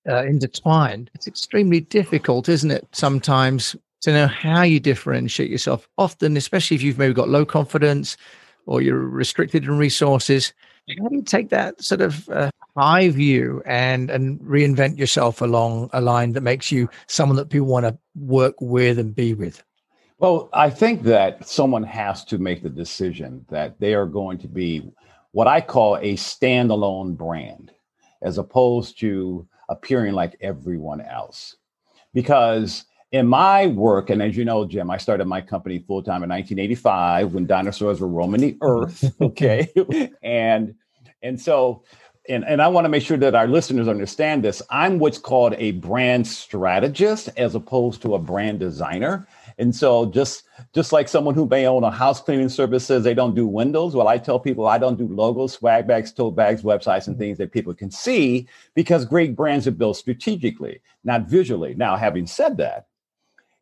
uh, 0.07 0.25
intertwined. 0.25 1.09
It's 1.13 1.27
extremely 1.27 1.79
difficult, 1.79 2.49
isn't 2.49 2.71
it, 2.71 2.87
sometimes 2.91 3.75
to 4.01 4.11
know 4.11 4.27
how 4.27 4.63
you 4.63 4.81
differentiate 4.81 5.49
yourself. 5.49 5.87
Often, 5.97 6.35
especially 6.35 6.75
if 6.75 6.83
you've 6.83 6.97
maybe 6.97 7.13
got 7.13 7.29
low 7.29 7.45
confidence 7.45 8.17
or 8.65 8.81
you're 8.81 8.97
restricted 8.97 9.63
in 9.63 9.77
resources, 9.77 10.53
how 10.89 11.07
do 11.07 11.15
you 11.15 11.21
take 11.21 11.49
that 11.49 11.81
sort 11.81 12.01
of 12.01 12.27
uh, 12.29 12.51
high 12.75 13.09
view 13.09 13.61
and 13.65 14.09
and 14.09 14.39
reinvent 14.41 14.97
yourself 14.97 15.41
along 15.41 15.89
a 15.93 16.01
line 16.01 16.33
that 16.33 16.41
makes 16.41 16.71
you 16.71 16.89
someone 17.07 17.37
that 17.37 17.49
people 17.49 17.67
want 17.67 17.85
to 17.85 17.97
work 18.15 18.55
with 18.59 18.99
and 18.99 19.15
be 19.15 19.33
with? 19.33 19.63
Well, 20.19 20.49
I 20.53 20.69
think 20.69 21.03
that 21.03 21.47
someone 21.47 21.83
has 21.83 22.23
to 22.25 22.37
make 22.37 22.63
the 22.63 22.69
decision 22.69 23.45
that 23.49 23.79
they 23.79 23.93
are 23.93 24.05
going 24.05 24.37
to 24.39 24.47
be 24.47 24.91
what 25.31 25.47
I 25.47 25.61
call 25.61 25.97
a 25.97 26.13
standalone 26.15 27.17
brand, 27.17 27.71
as 28.21 28.37
opposed 28.37 28.99
to 28.99 29.47
appearing 29.69 30.13
like 30.13 30.37
everyone 30.41 31.01
else. 31.01 31.55
Because 32.13 32.85
in 33.13 33.27
my 33.27 33.67
work, 33.67 34.09
and 34.09 34.23
as 34.23 34.35
you 34.35 34.43
know, 34.43 34.65
Jim, 34.65 34.89
I 34.89 34.97
started 34.97 35.25
my 35.25 35.39
company 35.39 35.77
full 35.87 36.01
time 36.01 36.23
in 36.23 36.29
1985 36.29 37.35
when 37.35 37.45
dinosaurs 37.45 38.01
were 38.01 38.07
roaming 38.07 38.41
the 38.41 38.57
earth. 38.61 39.13
Okay. 39.21 39.69
and 40.23 40.75
and 41.21 41.39
so 41.39 41.83
and, 42.27 42.43
and 42.45 42.61
I 42.61 42.69
want 42.69 42.85
to 42.85 42.89
make 42.89 43.03
sure 43.03 43.17
that 43.17 43.35
our 43.35 43.47
listeners 43.47 43.87
understand 43.87 44.43
this. 44.43 44.61
I'm 44.69 44.97
what's 44.97 45.17
called 45.17 45.53
a 45.57 45.71
brand 45.73 46.25
strategist 46.25 47.29
as 47.37 47.53
opposed 47.53 48.01
to 48.03 48.15
a 48.15 48.19
brand 48.19 48.59
designer. 48.59 49.27
And 49.59 49.75
so 49.75 50.07
just 50.07 50.43
just 50.73 50.91
like 50.91 51.07
someone 51.07 51.35
who 51.35 51.45
may 51.45 51.67
own 51.67 51.83
a 51.83 51.91
house 51.91 52.19
cleaning 52.19 52.49
service 52.49 52.85
says 52.85 53.03
they 53.03 53.13
don't 53.13 53.35
do 53.35 53.45
windows, 53.45 53.95
well, 53.95 54.07
I 54.07 54.17
tell 54.17 54.39
people 54.39 54.65
I 54.65 54.79
don't 54.79 54.97
do 54.97 55.07
logos, 55.07 55.53
swag 55.53 55.85
bags, 55.85 56.11
tote 56.11 56.35
bags, 56.35 56.63
websites, 56.63 57.05
and 57.05 57.15
mm-hmm. 57.15 57.19
things 57.19 57.37
that 57.37 57.51
people 57.51 57.75
can 57.75 57.91
see 57.91 58.47
because 58.73 59.05
great 59.05 59.35
brands 59.35 59.67
are 59.67 59.71
built 59.71 59.97
strategically, 59.97 60.81
not 61.03 61.27
visually. 61.27 61.75
Now, 61.75 61.95
having 61.95 62.25
said 62.25 62.57
that, 62.57 62.87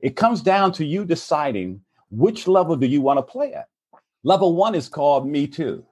it 0.01 0.15
comes 0.15 0.41
down 0.41 0.71
to 0.73 0.85
you 0.85 1.05
deciding 1.05 1.81
which 2.09 2.47
level 2.47 2.75
do 2.75 2.87
you 2.87 3.01
want 3.01 3.17
to 3.17 3.23
play 3.23 3.53
at. 3.53 3.67
Level 4.23 4.55
one 4.55 4.75
is 4.75 4.89
called 4.89 5.27
Me 5.27 5.47
Too. 5.47 5.85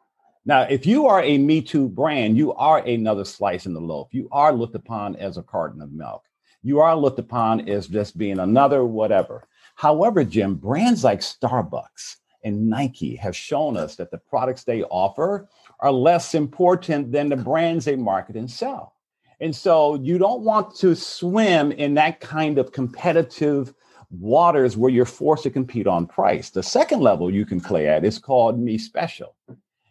Now, 0.46 0.62
if 0.62 0.86
you 0.86 1.08
are 1.08 1.22
a 1.22 1.38
Me 1.38 1.62
Too 1.62 1.88
brand, 1.88 2.38
you 2.38 2.54
are 2.54 2.80
another 2.80 3.26
slice 3.26 3.66
in 3.66 3.74
the 3.74 3.80
loaf. 3.80 4.08
You 4.12 4.28
are 4.32 4.54
looked 4.54 4.76
upon 4.76 5.16
as 5.16 5.38
a 5.38 5.44
carton 5.44 5.82
of 5.82 5.92
milk. 5.92 6.24
You 6.64 6.80
are 6.80 6.96
looked 6.96 7.20
upon 7.20 7.70
as 7.70 7.88
just 7.88 8.18
being 8.18 8.40
another 8.40 8.84
whatever. 8.84 9.48
However, 9.76 10.24
Jim, 10.24 10.56
brands 10.56 11.04
like 11.04 11.22
Starbucks 11.22 12.18
and 12.44 12.70
Nike 12.70 13.16
have 13.16 13.36
shown 13.36 13.78
us 13.78 13.96
that 13.96 14.12
the 14.12 14.18
products 14.18 14.64
they 14.64 14.84
offer 14.84 15.48
are 15.80 15.92
less 15.92 16.36
important 16.36 17.12
than 17.12 17.30
the 17.30 17.38
brands 17.38 17.86
they 17.86 17.96
market 17.96 18.36
and 18.36 18.50
sell. 18.50 18.94
And 19.40 19.56
so 19.56 19.96
you 19.96 20.18
don't 20.18 20.42
want 20.42 20.76
to 20.78 20.96
swim 20.96 21.72
in 21.72 21.94
that 21.94 22.20
kind 22.20 22.58
of 22.58 22.74
competitive 22.74 23.74
waters 24.12 24.76
where 24.76 24.92
you're 24.92 25.06
forced 25.06 25.44
to 25.44 25.50
compete 25.50 25.88
on 25.88 26.08
price. 26.08 26.50
The 26.50 26.64
second 26.64 27.02
level 27.02 27.34
you 27.34 27.46
can 27.46 27.62
play 27.62 27.88
at 27.88 28.06
is 28.06 28.20
called 28.20 28.60
Me 28.60 28.78
Special. 28.78 29.36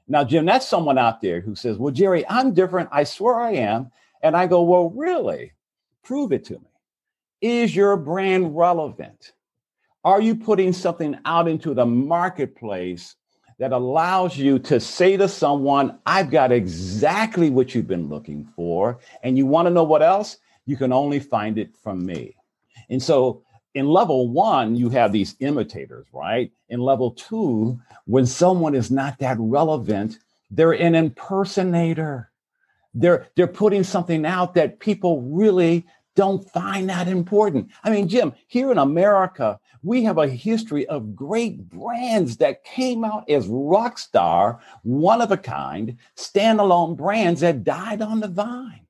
Now, 0.08 0.24
Jim, 0.24 0.46
that's 0.46 0.66
someone 0.66 0.98
out 0.98 1.20
there 1.20 1.40
who 1.40 1.54
says, 1.54 1.76
Well, 1.76 1.92
Gerry, 1.92 2.24
I'm 2.28 2.54
different. 2.54 2.88
I 2.90 3.04
swear 3.04 3.36
I 3.36 3.52
am. 3.52 3.90
And 4.22 4.36
I 4.36 4.46
go, 4.46 4.62
Well, 4.62 4.90
really? 4.90 5.52
Prove 6.02 6.32
it 6.32 6.44
to 6.46 6.54
me. 6.54 6.66
Is 7.40 7.76
your 7.76 7.96
brand 7.96 8.56
relevant? 8.56 9.32
Are 10.04 10.20
you 10.20 10.34
putting 10.34 10.72
something 10.72 11.18
out 11.24 11.46
into 11.46 11.74
the 11.74 11.86
marketplace 11.86 13.16
that 13.58 13.72
allows 13.72 14.36
you 14.38 14.58
to 14.60 14.78
say 14.78 15.16
to 15.16 15.28
someone, 15.28 15.98
I've 16.06 16.30
got 16.30 16.52
exactly 16.52 17.50
what 17.50 17.74
you've 17.74 17.88
been 17.88 18.08
looking 18.08 18.48
for. 18.54 19.00
And 19.22 19.36
you 19.36 19.46
want 19.46 19.66
to 19.66 19.70
know 19.70 19.82
what 19.82 20.02
else? 20.02 20.38
You 20.64 20.76
can 20.76 20.92
only 20.92 21.18
find 21.18 21.58
it 21.58 21.76
from 21.76 22.06
me. 22.06 22.36
And 22.88 23.02
so 23.02 23.42
in 23.74 23.86
level 23.86 24.28
one, 24.28 24.76
you 24.76 24.90
have 24.90 25.12
these 25.12 25.36
imitators, 25.40 26.06
right? 26.12 26.50
In 26.68 26.80
level 26.80 27.12
two, 27.12 27.80
when 28.06 28.26
someone 28.26 28.74
is 28.74 28.90
not 28.90 29.18
that 29.18 29.36
relevant, 29.38 30.18
they're 30.50 30.72
an 30.72 30.94
impersonator. 30.94 32.30
They're 32.94 33.28
they're 33.36 33.46
putting 33.46 33.84
something 33.84 34.24
out 34.24 34.54
that 34.54 34.80
people 34.80 35.22
really 35.22 35.86
don't 36.16 36.50
find 36.50 36.88
that 36.88 37.06
important. 37.06 37.70
I 37.84 37.90
mean, 37.90 38.08
Jim, 38.08 38.32
here 38.48 38.72
in 38.72 38.78
America, 38.78 39.60
we 39.84 40.02
have 40.02 40.18
a 40.18 40.26
history 40.26 40.84
of 40.86 41.14
great 41.14 41.68
brands 41.68 42.38
that 42.38 42.64
came 42.64 43.04
out 43.04 43.30
as 43.30 43.46
rock 43.46 43.98
star, 43.98 44.60
one 44.82 45.20
of 45.20 45.30
a 45.30 45.36
kind, 45.36 45.96
standalone 46.16 46.96
brands 46.96 47.42
that 47.42 47.62
died 47.62 48.02
on 48.02 48.18
the 48.18 48.26
vine. 48.26 48.86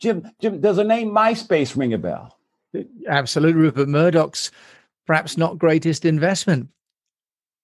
Jim, 0.00 0.28
Jim, 0.40 0.60
does 0.60 0.76
the 0.76 0.84
name 0.84 1.10
MySpace 1.10 1.76
ring 1.76 1.94
a 1.94 1.98
bell? 1.98 2.36
Absolutely, 3.08 3.60
Rupert 3.60 3.88
Murdoch's 3.88 4.50
perhaps 5.06 5.36
not 5.36 5.58
greatest 5.58 6.04
investment. 6.04 6.68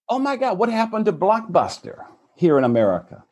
Oh 0.08 0.18
my 0.18 0.36
God, 0.36 0.58
what 0.58 0.68
happened 0.68 1.04
to 1.06 1.12
Blockbuster 1.12 2.04
here 2.34 2.58
in 2.58 2.64
America? 2.64 3.24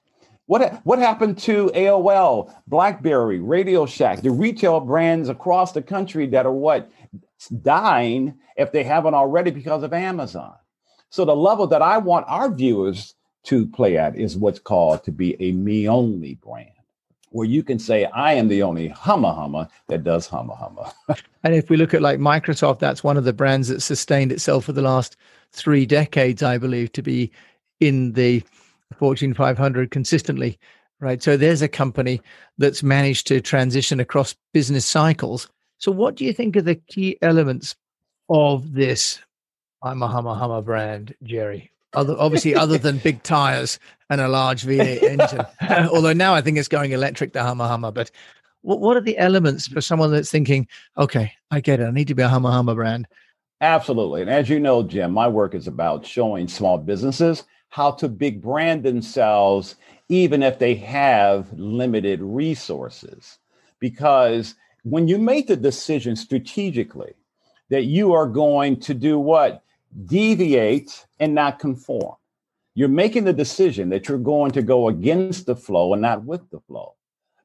What, 0.46 0.80
what 0.84 0.98
happened 0.98 1.38
to 1.40 1.70
AOL, 1.74 2.54
BlackBerry, 2.66 3.38
Radio 3.38 3.84
Shack, 3.84 4.22
the 4.22 4.30
retail 4.30 4.80
brands 4.80 5.28
across 5.28 5.72
the 5.72 5.82
country 5.82 6.26
that 6.28 6.46
are 6.46 6.52
what? 6.52 6.90
Dying 7.62 8.38
if 8.56 8.72
they 8.72 8.82
haven't 8.82 9.14
already 9.14 9.50
because 9.50 9.82
of 9.82 9.92
Amazon. 9.92 10.54
So 11.10 11.24
the 11.24 11.36
level 11.36 11.66
that 11.66 11.82
I 11.82 11.98
want 11.98 12.26
our 12.28 12.50
viewers 12.50 13.14
to 13.44 13.66
play 13.66 13.98
at 13.98 14.16
is 14.16 14.36
what's 14.36 14.58
called 14.58 15.04
to 15.04 15.12
be 15.12 15.36
a 15.40 15.52
me 15.52 15.88
only 15.88 16.34
brand 16.36 16.77
where 17.30 17.46
you 17.46 17.62
can 17.62 17.78
say, 17.78 18.04
I 18.06 18.34
am 18.34 18.48
the 18.48 18.62
only 18.62 18.90
humma 18.90 19.36
humma 19.36 19.68
that 19.88 20.04
does 20.04 20.28
humma 20.28 20.58
humma. 20.58 20.92
and 21.44 21.54
if 21.54 21.70
we 21.70 21.76
look 21.76 21.94
at 21.94 22.02
like 22.02 22.18
Microsoft, 22.18 22.78
that's 22.78 23.04
one 23.04 23.16
of 23.16 23.24
the 23.24 23.32
brands 23.32 23.68
that 23.68 23.80
sustained 23.80 24.32
itself 24.32 24.64
for 24.64 24.72
the 24.72 24.82
last 24.82 25.16
three 25.52 25.86
decades, 25.86 26.42
I 26.42 26.58
believe, 26.58 26.92
to 26.92 27.02
be 27.02 27.30
in 27.80 28.12
the 28.12 28.42
Fortune 28.96 29.34
500 29.34 29.90
consistently. 29.90 30.58
Right. 31.00 31.22
So 31.22 31.36
there's 31.36 31.62
a 31.62 31.68
company 31.68 32.20
that's 32.56 32.82
managed 32.82 33.28
to 33.28 33.40
transition 33.40 34.00
across 34.00 34.34
business 34.52 34.84
cycles. 34.84 35.48
So, 35.78 35.92
what 35.92 36.16
do 36.16 36.24
you 36.24 36.32
think 36.32 36.56
are 36.56 36.62
the 36.62 36.74
key 36.74 37.16
elements 37.22 37.76
of 38.28 38.72
this 38.72 39.20
I'm 39.82 40.02
a 40.02 40.62
brand, 40.62 41.14
Gerry? 41.22 41.70
Other, 41.94 42.14
obviously, 42.18 42.54
other 42.54 42.78
than 42.78 42.98
big 42.98 43.22
tires 43.24 43.78
and 44.10 44.20
a 44.20 44.28
large 44.28 44.64
V8 44.64 45.02
engine. 45.02 45.46
Although 45.90 46.12
now 46.12 46.34
I 46.34 46.40
think 46.40 46.58
it's 46.58 46.68
going 46.68 46.92
electric, 46.92 47.32
the 47.32 47.42
Hummer 47.42 47.66
Hummer. 47.66 47.90
But 47.90 48.10
what, 48.62 48.80
what 48.80 48.96
are 48.96 49.02
the 49.02 49.18
elements 49.18 49.68
for 49.68 49.80
someone 49.80 50.10
that's 50.10 50.30
thinking, 50.30 50.66
okay, 50.96 51.32
I 51.50 51.60
get 51.60 51.80
it. 51.80 51.86
I 51.86 51.90
need 51.90 52.08
to 52.08 52.14
be 52.14 52.22
a 52.22 52.28
Hummer 52.28 52.50
Hummer 52.50 52.74
brand? 52.74 53.06
Absolutely. 53.60 54.22
And 54.22 54.30
as 54.30 54.48
you 54.48 54.60
know, 54.60 54.82
Jim, 54.82 55.12
my 55.12 55.26
work 55.26 55.54
is 55.54 55.66
about 55.66 56.06
showing 56.06 56.46
small 56.46 56.78
businesses 56.78 57.44
how 57.70 57.90
to 57.92 58.08
big 58.08 58.40
brand 58.40 58.82
themselves, 58.82 59.76
even 60.08 60.42
if 60.42 60.58
they 60.58 60.74
have 60.74 61.52
limited 61.52 62.20
resources. 62.22 63.38
Because 63.78 64.54
when 64.84 65.08
you 65.08 65.18
make 65.18 65.46
the 65.46 65.56
decision 65.56 66.16
strategically 66.16 67.14
that 67.68 67.84
you 67.84 68.12
are 68.12 68.26
going 68.26 68.80
to 68.80 68.94
do 68.94 69.18
what? 69.18 69.62
Deviate 70.06 71.06
and 71.18 71.34
not 71.34 71.58
conform. 71.58 72.16
You're 72.74 72.88
making 72.88 73.24
the 73.24 73.32
decision 73.32 73.88
that 73.90 74.08
you're 74.08 74.18
going 74.18 74.52
to 74.52 74.62
go 74.62 74.88
against 74.88 75.46
the 75.46 75.56
flow 75.56 75.92
and 75.92 76.02
not 76.02 76.24
with 76.24 76.48
the 76.50 76.60
flow. 76.60 76.94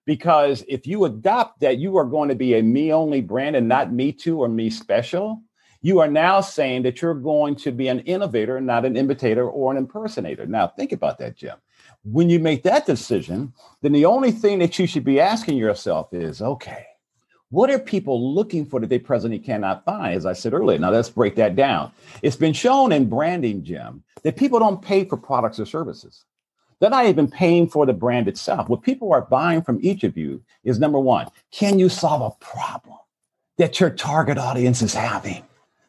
Because 0.05 0.63
if 0.67 0.85
you 0.85 1.05
adopt 1.05 1.62
that 1.62 1.77
you 1.77 1.97
are 1.97 2.05
going 2.05 2.29
to 2.29 2.35
be 2.35 2.55
a 2.55 2.62
me 2.62 2.91
only 2.91 3.21
brand 3.21 3.55
and 3.55 3.67
not 3.67 3.93
me 3.93 4.12
too 4.12 4.39
or 4.39 4.50
me 4.50 4.69
special, 4.69 5.41
you 5.81 6.00
are 6.00 6.07
now 6.07 6.39
saying 6.41 6.83
that 6.83 7.01
you're 7.01 7.13
going 7.13 7.55
to 7.57 7.71
be 7.71 7.88
an 7.88 8.00
innovator, 8.01 8.59
not 8.62 8.85
an 8.85 8.95
imitator 8.95 9.50
or 9.50 9.71
an 9.71 9.77
impersonator. 9.77 10.45
Now, 10.45 10.67
think 10.67 10.91
about 10.91 11.17
that, 11.19 11.35
Jim. 11.35 11.57
When 12.03 12.29
you 12.29 12.39
make 12.39 12.63
that 12.63 12.85
decision, 12.85 13.53
then 13.81 13.91
the 13.91 14.05
only 14.05 14.31
thing 14.31 14.59
that 14.59 14.77
you 14.77 14.88
should 14.88 15.03
be 15.03 15.19
asking 15.19 15.57
yourself 15.57 16.13
is 16.13 16.41
okay, 16.41 16.85
what 17.53 17.69
are 17.69 17.77
people 17.77 18.33
looking 18.33 18.65
for 18.65 18.79
that 18.79 18.89
they 18.89 18.98
presently 18.98 19.38
cannot 19.38 19.86
find? 19.86 20.15
As 20.15 20.25
I 20.25 20.33
said 20.33 20.55
earlier, 20.55 20.79
now 20.79 20.89
let's 20.89 21.12
break 21.12 21.36
that 21.36 21.55
down. 21.55 21.91
It's 22.24 22.36
been 22.36 22.51
shown 22.51 22.91
in 22.91 23.07
branding, 23.07 23.63
Jim, 23.63 24.03
that 24.24 24.38
people 24.38 24.57
don't 24.57 24.81
pay 24.81 25.05
for 25.05 25.17
products 25.17 25.60
or 25.60 25.67
services. 25.67 26.25
They're 26.79 26.89
not 26.89 27.05
even 27.05 27.29
paying 27.29 27.69
for 27.69 27.86
the 27.86 27.93
brand 27.93 28.27
itself. 28.27 28.69
What 28.69 28.81
people 28.81 29.13
are 29.13 29.22
buying 29.22 29.62
from 29.62 29.77
each 29.83 30.03
of 30.03 30.17
you 30.17 30.41
is 30.63 30.79
number 30.79 31.00
one, 31.00 31.27
can 31.51 31.77
you 31.77 31.89
solve 31.89 32.24
a 32.24 32.43
problem 32.43 32.98
that 33.60 33.79
your 33.79 33.91
target 33.91 34.39
audience 34.39 34.81
is 34.81 34.95
having, 34.95 35.43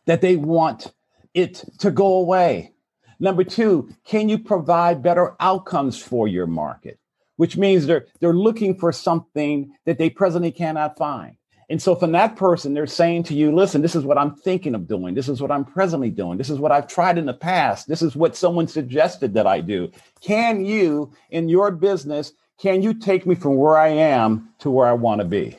that 0.04 0.20
they 0.20 0.36
want 0.36 0.92
it 1.32 1.64
to 1.78 1.90
go 1.90 2.16
away? 2.16 2.74
Number 3.20 3.42
two, 3.42 3.88
can 4.04 4.28
you 4.28 4.38
provide 4.38 5.02
better 5.02 5.34
outcomes 5.40 5.98
for 5.98 6.28
your 6.28 6.46
market? 6.46 6.98
Which 7.36 7.56
means 7.56 7.86
they're, 7.86 8.04
they're 8.20 8.34
looking 8.34 8.78
for 8.78 8.92
something 8.92 9.72
that 9.86 9.96
they 9.96 10.10
presently 10.10 10.52
cannot 10.52 10.98
find. 10.98 11.36
And 11.70 11.80
so 11.80 11.94
from 11.94 12.12
that 12.12 12.36
person, 12.36 12.74
they're 12.74 12.86
saying 12.86 13.24
to 13.24 13.34
you, 13.34 13.54
listen, 13.54 13.80
this 13.80 13.94
is 13.94 14.04
what 14.04 14.18
I'm 14.18 14.34
thinking 14.34 14.74
of 14.74 14.86
doing. 14.86 15.14
This 15.14 15.28
is 15.28 15.40
what 15.40 15.50
I'm 15.50 15.64
presently 15.64 16.10
doing. 16.10 16.36
This 16.36 16.50
is 16.50 16.58
what 16.58 16.72
I've 16.72 16.86
tried 16.86 17.18
in 17.18 17.26
the 17.26 17.34
past. 17.34 17.88
This 17.88 18.02
is 18.02 18.14
what 18.14 18.36
someone 18.36 18.68
suggested 18.68 19.34
that 19.34 19.46
I 19.46 19.60
do. 19.60 19.90
Can 20.20 20.64
you, 20.64 21.12
in 21.30 21.48
your 21.48 21.70
business, 21.70 22.32
can 22.58 22.82
you 22.82 22.94
take 22.94 23.26
me 23.26 23.34
from 23.34 23.56
where 23.56 23.78
I 23.78 23.88
am 23.88 24.50
to 24.60 24.70
where 24.70 24.86
I 24.86 24.92
want 24.92 25.20
to 25.20 25.26
be? 25.26 25.58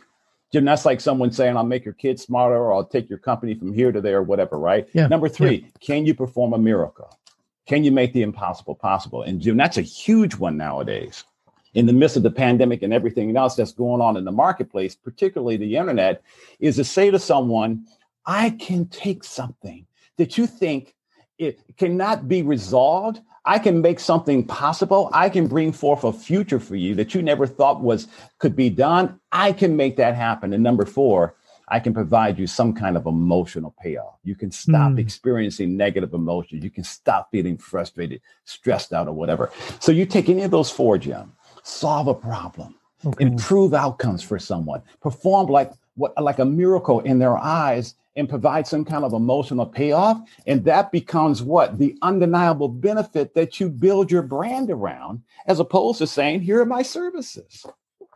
Jim, 0.52 0.64
that's 0.64 0.86
like 0.86 1.02
someone 1.02 1.32
saying, 1.32 1.58
I'll 1.58 1.64
make 1.64 1.84
your 1.84 1.94
kids 1.94 2.22
smarter 2.22 2.56
or 2.56 2.74
I'll 2.74 2.86
take 2.86 3.10
your 3.10 3.20
company 3.20 3.56
from 3.56 3.74
here 3.74 3.92
to 3.92 4.00
there, 4.00 4.20
or 4.20 4.24
whatever, 4.24 4.58
right? 4.58 4.88
Yeah. 4.94 5.08
Number 5.08 5.28
three, 5.28 5.56
yeah. 5.56 5.70
can 5.82 6.06
you 6.06 6.14
perform 6.14 6.54
a 6.54 6.58
miracle? 6.58 7.20
Can 7.66 7.84
you 7.84 7.92
make 7.92 8.14
the 8.14 8.22
impossible 8.22 8.76
possible? 8.76 9.24
And 9.24 9.42
Jim, 9.42 9.58
that's 9.58 9.78
a 9.78 9.82
huge 9.82 10.36
one 10.36 10.56
nowadays 10.56 11.26
in 11.76 11.86
the 11.86 11.94
midst 11.94 12.18
of 12.18 12.24
the 12.24 12.32
pandemic 12.32 12.82
and 12.82 12.94
everything 12.94 13.36
else 13.36 13.56
that's 13.56 13.74
going 13.74 14.02
on 14.02 14.18
in 14.18 14.24
the 14.24 14.32
marketplace, 14.32 14.96
particularly 14.96 15.58
the 15.58 15.76
internet, 15.76 16.24
is 16.60 16.78
to 16.78 16.84
say 16.84 17.12
to 17.12 17.20
someone, 17.20 17.86
I 18.26 18.52
can 18.52 18.88
take 18.88 19.24
something 19.24 19.86
that 20.18 20.38
you 20.38 20.48
think 20.48 20.96
it 21.38 21.60
cannot 21.78 22.28
be 22.28 22.42
resolved. 22.42 23.20
I 23.44 23.60
can 23.60 23.82
make 23.82 24.00
something 24.00 24.48
possible. 24.48 25.10
I 25.14 25.30
can 25.30 25.48
bring 25.48 25.72
forth 25.72 26.04
a 26.06 26.14
future 26.14 26.60
for 26.60 26.76
you 26.76 26.96
that 26.96 27.14
you 27.14 27.22
never 27.22 27.46
thought 27.46 27.82
was 27.82 28.08
could 28.40 28.56
be 28.56 28.70
done. 28.70 29.20
I 29.32 29.52
can 29.52 29.76
make 29.76 29.98
that 29.98 30.16
happen. 30.16 30.54
And 30.54 30.64
number 30.64 30.86
four, 30.86 31.36
I 31.68 31.80
can 31.80 31.94
provide 31.94 32.40
you 32.40 32.48
some 32.48 32.74
kind 32.74 32.96
of 32.96 33.06
emotional 33.06 33.76
payoff. 33.82 34.16
You 34.24 34.36
can 34.36 34.52
stop 34.52 34.94
mm. 34.94 35.00
experiencing 35.00 35.76
negative 35.76 36.14
emotions. 36.14 36.64
You 36.64 36.70
can 36.70 36.84
stop 36.84 37.30
feeling 37.32 37.58
frustrated, 37.58 38.22
stressed 38.46 38.94
out, 38.94 39.08
or 39.08 39.14
whatever. 39.14 39.52
So 39.80 39.92
you 39.92 40.06
take 40.06 40.30
any 40.30 40.44
of 40.44 40.52
those 40.52 40.70
four, 40.70 40.98
Jim, 40.98 41.34
solve 41.66 42.08
a 42.08 42.14
problem, 42.14 42.76
okay. 43.06 43.26
improve 43.26 43.74
outcomes 43.74 44.22
for 44.22 44.40
someone, 44.40 44.82
perform 45.02 45.48
like 45.48 45.72
what 45.96 46.14
like 46.22 46.40
a 46.40 46.46
miracle 46.46 47.00
in 47.02 47.20
their 47.20 47.38
eyes 47.38 47.96
and 48.16 48.30
provide 48.30 48.66
some 48.66 48.86
kind 48.86 49.04
of 49.04 49.14
emotional 49.14 49.66
payoff. 49.66 50.18
And 50.48 50.64
that 50.66 50.92
becomes 50.92 51.42
what? 51.42 51.78
The 51.78 51.98
undeniable 52.02 52.70
benefit 52.70 53.34
that 53.34 53.60
you 53.60 53.70
build 53.70 54.12
your 54.12 54.22
brand 54.22 54.70
around, 54.70 55.22
as 55.48 55.60
opposed 55.60 55.98
to 55.98 56.08
saying, 56.08 56.42
here 56.42 56.62
are 56.62 56.66
my 56.66 56.82
services. 56.82 57.66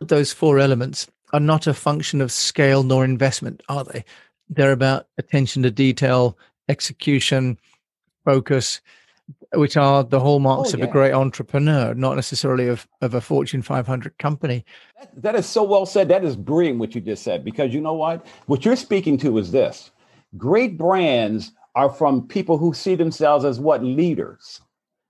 Those 0.00 0.32
four 0.32 0.58
elements 0.58 1.06
are 1.32 1.40
not 1.40 1.66
a 1.66 1.74
function 1.74 2.20
of 2.20 2.32
scale 2.32 2.82
nor 2.82 3.04
investment, 3.04 3.62
are 3.68 3.84
they? 3.84 4.04
They're 4.48 4.72
about 4.72 5.06
attention 5.18 5.62
to 5.64 5.70
detail, 5.70 6.38
execution, 6.68 7.58
focus, 8.24 8.80
which 9.54 9.76
are 9.76 10.04
the 10.04 10.20
hallmarks 10.20 10.74
oh, 10.74 10.78
yeah. 10.78 10.84
of 10.84 10.90
a 10.90 10.92
great 10.92 11.12
entrepreneur, 11.12 11.94
not 11.94 12.14
necessarily 12.14 12.68
of, 12.68 12.86
of 13.00 13.14
a 13.14 13.20
Fortune 13.20 13.62
500 13.62 14.16
company. 14.18 14.64
That, 14.98 15.22
that 15.22 15.34
is 15.34 15.46
so 15.46 15.62
well 15.62 15.86
said. 15.86 16.08
That 16.08 16.24
is 16.24 16.36
brilliant 16.36 16.78
what 16.78 16.94
you 16.94 17.00
just 17.00 17.22
said, 17.22 17.44
because 17.44 17.74
you 17.74 17.80
know 17.80 17.94
what? 17.94 18.26
What 18.46 18.64
you're 18.64 18.76
speaking 18.76 19.18
to 19.18 19.38
is 19.38 19.50
this 19.50 19.90
great 20.36 20.78
brands 20.78 21.52
are 21.74 21.90
from 21.90 22.26
people 22.26 22.58
who 22.58 22.72
see 22.72 22.94
themselves 22.94 23.44
as 23.44 23.58
what 23.58 23.82
leaders. 23.82 24.60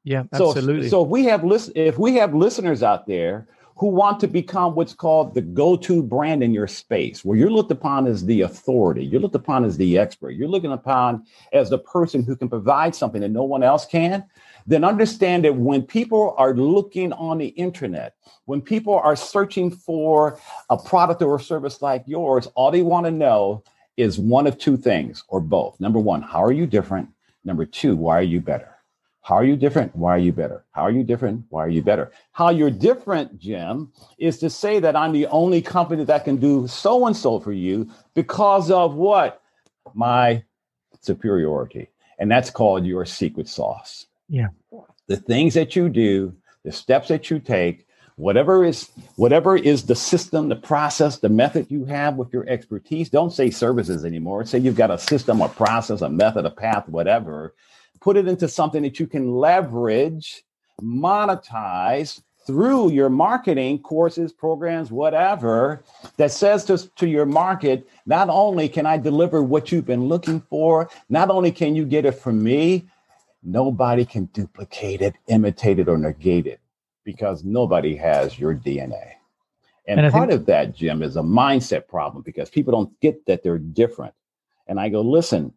Yeah, 0.04 0.24
absolutely. 0.32 0.84
So, 0.84 0.90
so 0.90 1.04
if 1.04 1.08
we 1.08 1.24
have 1.24 1.44
listen, 1.44 1.72
if 1.76 1.98
we 1.98 2.14
have 2.14 2.34
listeners 2.34 2.82
out 2.82 3.06
there 3.06 3.46
who 3.80 3.86
want 3.86 4.20
to 4.20 4.28
become 4.28 4.74
what's 4.74 4.92
called 4.92 5.34
the 5.34 5.40
go-to 5.40 6.02
brand 6.02 6.42
in 6.42 6.52
your 6.52 6.68
space, 6.68 7.24
where 7.24 7.38
you're 7.38 7.50
looked 7.50 7.70
upon 7.70 8.06
as 8.06 8.26
the 8.26 8.42
authority, 8.42 9.02
you're 9.02 9.22
looked 9.22 9.34
upon 9.34 9.64
as 9.64 9.78
the 9.78 9.96
expert, 9.96 10.32
you're 10.32 10.46
looking 10.46 10.70
upon 10.70 11.24
as 11.54 11.70
the 11.70 11.78
person 11.78 12.22
who 12.22 12.36
can 12.36 12.46
provide 12.46 12.94
something 12.94 13.22
that 13.22 13.30
no 13.30 13.42
one 13.42 13.62
else 13.62 13.86
can, 13.86 14.22
then 14.66 14.84
understand 14.84 15.46
that 15.46 15.56
when 15.56 15.80
people 15.80 16.34
are 16.36 16.52
looking 16.54 17.10
on 17.14 17.38
the 17.38 17.48
internet, 17.48 18.16
when 18.44 18.60
people 18.60 18.98
are 18.98 19.16
searching 19.16 19.70
for 19.70 20.38
a 20.68 20.76
product 20.76 21.22
or 21.22 21.36
a 21.36 21.40
service 21.40 21.80
like 21.80 22.04
yours, 22.06 22.48
all 22.48 22.70
they 22.70 22.82
want 22.82 23.06
to 23.06 23.10
know 23.10 23.64
is 23.96 24.18
one 24.18 24.46
of 24.46 24.58
two 24.58 24.76
things 24.76 25.24
or 25.28 25.40
both. 25.40 25.80
Number 25.80 25.98
one, 25.98 26.20
how 26.20 26.44
are 26.44 26.52
you 26.52 26.66
different? 26.66 27.08
Number 27.46 27.64
two, 27.64 27.96
why 27.96 28.18
are 28.18 28.22
you 28.22 28.42
better? 28.42 28.69
How 29.22 29.34
are 29.34 29.44
you 29.44 29.56
different? 29.56 29.94
Why 29.94 30.14
are 30.14 30.18
you 30.18 30.32
better? 30.32 30.64
How 30.72 30.82
are 30.82 30.90
you 30.90 31.04
different? 31.04 31.44
Why 31.50 31.64
are 31.64 31.68
you 31.68 31.82
better? 31.82 32.10
How 32.32 32.50
you're 32.50 32.70
different, 32.70 33.38
Jim, 33.38 33.92
is 34.18 34.38
to 34.38 34.48
say 34.48 34.80
that 34.80 34.96
I'm 34.96 35.12
the 35.12 35.26
only 35.26 35.60
company 35.60 36.04
that 36.04 36.24
can 36.24 36.36
do 36.36 36.66
so 36.66 37.06
and 37.06 37.16
so 37.16 37.38
for 37.38 37.52
you 37.52 37.90
because 38.14 38.70
of 38.70 38.94
what? 38.94 39.42
My 39.94 40.42
superiority. 41.00 41.88
And 42.18 42.30
that's 42.30 42.50
called 42.50 42.86
your 42.86 43.04
secret 43.04 43.48
sauce. 43.48 44.06
Yeah. 44.28 44.48
The 45.06 45.16
things 45.16 45.54
that 45.54 45.76
you 45.76 45.88
do, 45.88 46.34
the 46.64 46.72
steps 46.72 47.08
that 47.08 47.30
you 47.30 47.40
take, 47.40 47.86
whatever 48.16 48.64
is 48.64 48.90
whatever 49.16 49.56
is 49.56 49.84
the 49.84 49.94
system, 49.94 50.48
the 50.48 50.56
process, 50.56 51.18
the 51.18 51.28
method 51.28 51.66
you 51.70 51.84
have 51.86 52.16
with 52.16 52.32
your 52.32 52.48
expertise. 52.48 53.10
Don't 53.10 53.32
say 53.32 53.50
services 53.50 54.04
anymore. 54.04 54.44
Say 54.44 54.58
you've 54.58 54.76
got 54.76 54.90
a 54.90 54.98
system, 54.98 55.40
a 55.40 55.48
process, 55.48 56.00
a 56.00 56.08
method, 56.08 56.46
a 56.46 56.50
path, 56.50 56.88
whatever 56.88 57.54
put 58.00 58.16
it 58.16 58.26
into 58.26 58.48
something 58.48 58.82
that 58.82 58.98
you 58.98 59.06
can 59.06 59.34
leverage, 59.34 60.44
monetize 60.82 62.22
through 62.46 62.90
your 62.90 63.10
marketing 63.10 63.78
courses, 63.78 64.32
programs, 64.32 64.90
whatever, 64.90 65.82
that 66.16 66.32
says 66.32 66.64
to, 66.64 66.78
to 66.96 67.06
your 67.06 67.26
market, 67.26 67.88
not 68.06 68.28
only 68.28 68.68
can 68.68 68.86
I 68.86 68.96
deliver 68.96 69.42
what 69.42 69.70
you've 69.70 69.86
been 69.86 70.06
looking 70.06 70.40
for, 70.40 70.88
not 71.08 71.30
only 71.30 71.52
can 71.52 71.76
you 71.76 71.84
get 71.84 72.06
it 72.06 72.12
from 72.12 72.42
me, 72.42 72.88
nobody 73.42 74.04
can 74.04 74.24
duplicate 74.26 75.02
it, 75.02 75.14
imitate 75.28 75.78
it, 75.78 75.88
or 75.88 75.98
negate 75.98 76.46
it 76.46 76.60
because 77.04 77.44
nobody 77.44 77.94
has 77.96 78.38
your 78.38 78.54
DNA. 78.54 79.12
And, 79.86 80.00
and 80.00 80.12
part 80.12 80.30
think- 80.30 80.40
of 80.40 80.46
that, 80.46 80.74
Jim, 80.74 81.02
is 81.02 81.16
a 81.16 81.22
mindset 81.22 81.88
problem 81.88 82.22
because 82.22 82.48
people 82.48 82.72
don't 82.72 82.98
get 83.00 83.26
that 83.26 83.42
they're 83.42 83.58
different. 83.58 84.14
And 84.66 84.78
I 84.78 84.88
go, 84.88 85.00
listen, 85.00 85.52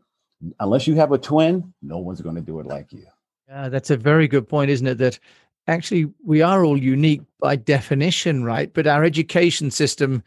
unless 0.59 0.87
you 0.87 0.95
have 0.95 1.11
a 1.11 1.17
twin, 1.17 1.73
no 1.81 1.99
one's 1.99 2.21
going 2.21 2.35
to 2.35 2.41
do 2.41 2.59
it 2.59 2.65
like 2.65 2.91
you. 2.91 3.05
Yeah, 3.47 3.69
that's 3.69 3.89
a 3.89 3.97
very 3.97 4.27
good 4.27 4.47
point, 4.47 4.71
isn't 4.71 4.87
it? 4.87 4.97
That 4.97 5.19
actually 5.67 6.11
we 6.25 6.41
are 6.41 6.63
all 6.63 6.77
unique 6.77 7.21
by 7.39 7.55
definition, 7.55 8.43
right? 8.43 8.73
But 8.73 8.87
our 8.87 9.03
education 9.03 9.71
system, 9.71 10.23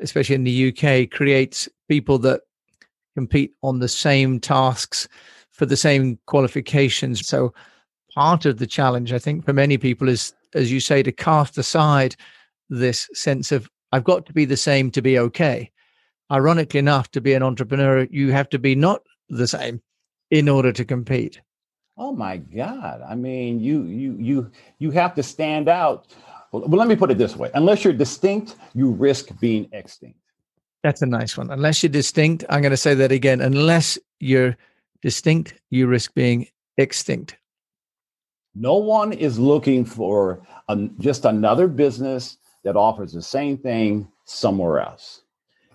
especially 0.00 0.34
in 0.34 0.44
the 0.44 0.68
UK, 0.68 1.10
creates 1.10 1.68
people 1.88 2.18
that 2.20 2.42
compete 3.14 3.52
on 3.62 3.78
the 3.78 3.88
same 3.88 4.40
tasks 4.40 5.08
for 5.52 5.66
the 5.66 5.76
same 5.76 6.18
qualifications. 6.26 7.26
So 7.26 7.54
part 8.14 8.44
of 8.44 8.58
the 8.58 8.66
challenge, 8.66 9.12
I 9.12 9.18
think, 9.18 9.44
for 9.44 9.52
many 9.52 9.78
people 9.78 10.08
is, 10.08 10.34
as 10.54 10.72
you 10.72 10.80
say, 10.80 11.02
to 11.02 11.12
cast 11.12 11.56
aside 11.58 12.16
this 12.68 13.08
sense 13.12 13.52
of 13.52 13.68
I've 13.92 14.04
got 14.04 14.26
to 14.26 14.32
be 14.32 14.44
the 14.44 14.56
same 14.56 14.90
to 14.90 15.02
be 15.02 15.18
okay. 15.18 15.70
Ironically 16.32 16.80
enough, 16.80 17.10
to 17.12 17.20
be 17.20 17.34
an 17.34 17.42
entrepreneur, 17.42 18.08
you 18.10 18.32
have 18.32 18.48
to 18.48 18.58
be 18.58 18.74
not 18.74 19.02
the 19.28 19.46
same 19.46 19.80
in 20.30 20.48
order 20.48 20.72
to 20.72 20.84
compete. 20.84 21.40
Oh 21.96 22.12
my 22.12 22.38
God. 22.38 23.02
I 23.06 23.14
mean, 23.14 23.60
you 23.60 23.84
you 23.84 24.16
you 24.18 24.50
you 24.78 24.90
have 24.90 25.14
to 25.14 25.22
stand 25.22 25.68
out. 25.68 26.08
Well, 26.52 26.62
let 26.68 26.88
me 26.88 26.96
put 26.96 27.10
it 27.10 27.18
this 27.18 27.36
way. 27.36 27.50
Unless 27.54 27.84
you're 27.84 27.92
distinct, 27.92 28.56
you 28.74 28.90
risk 28.90 29.28
being 29.40 29.68
extinct. 29.72 30.18
That's 30.82 31.02
a 31.02 31.06
nice 31.06 31.36
one. 31.36 31.50
Unless 31.50 31.82
you're 31.82 31.90
distinct, 31.90 32.44
I'm 32.48 32.60
going 32.60 32.70
to 32.70 32.76
say 32.76 32.94
that 32.94 33.10
again. 33.10 33.40
Unless 33.40 33.98
you're 34.20 34.56
distinct, 35.02 35.54
you 35.70 35.86
risk 35.86 36.14
being 36.14 36.46
extinct. 36.78 37.38
No 38.54 38.76
one 38.76 39.12
is 39.12 39.38
looking 39.38 39.84
for 39.84 40.46
just 41.00 41.24
another 41.24 41.66
business 41.66 42.38
that 42.62 42.76
offers 42.76 43.12
the 43.12 43.22
same 43.22 43.58
thing 43.58 44.06
somewhere 44.26 44.80
else. 44.80 45.23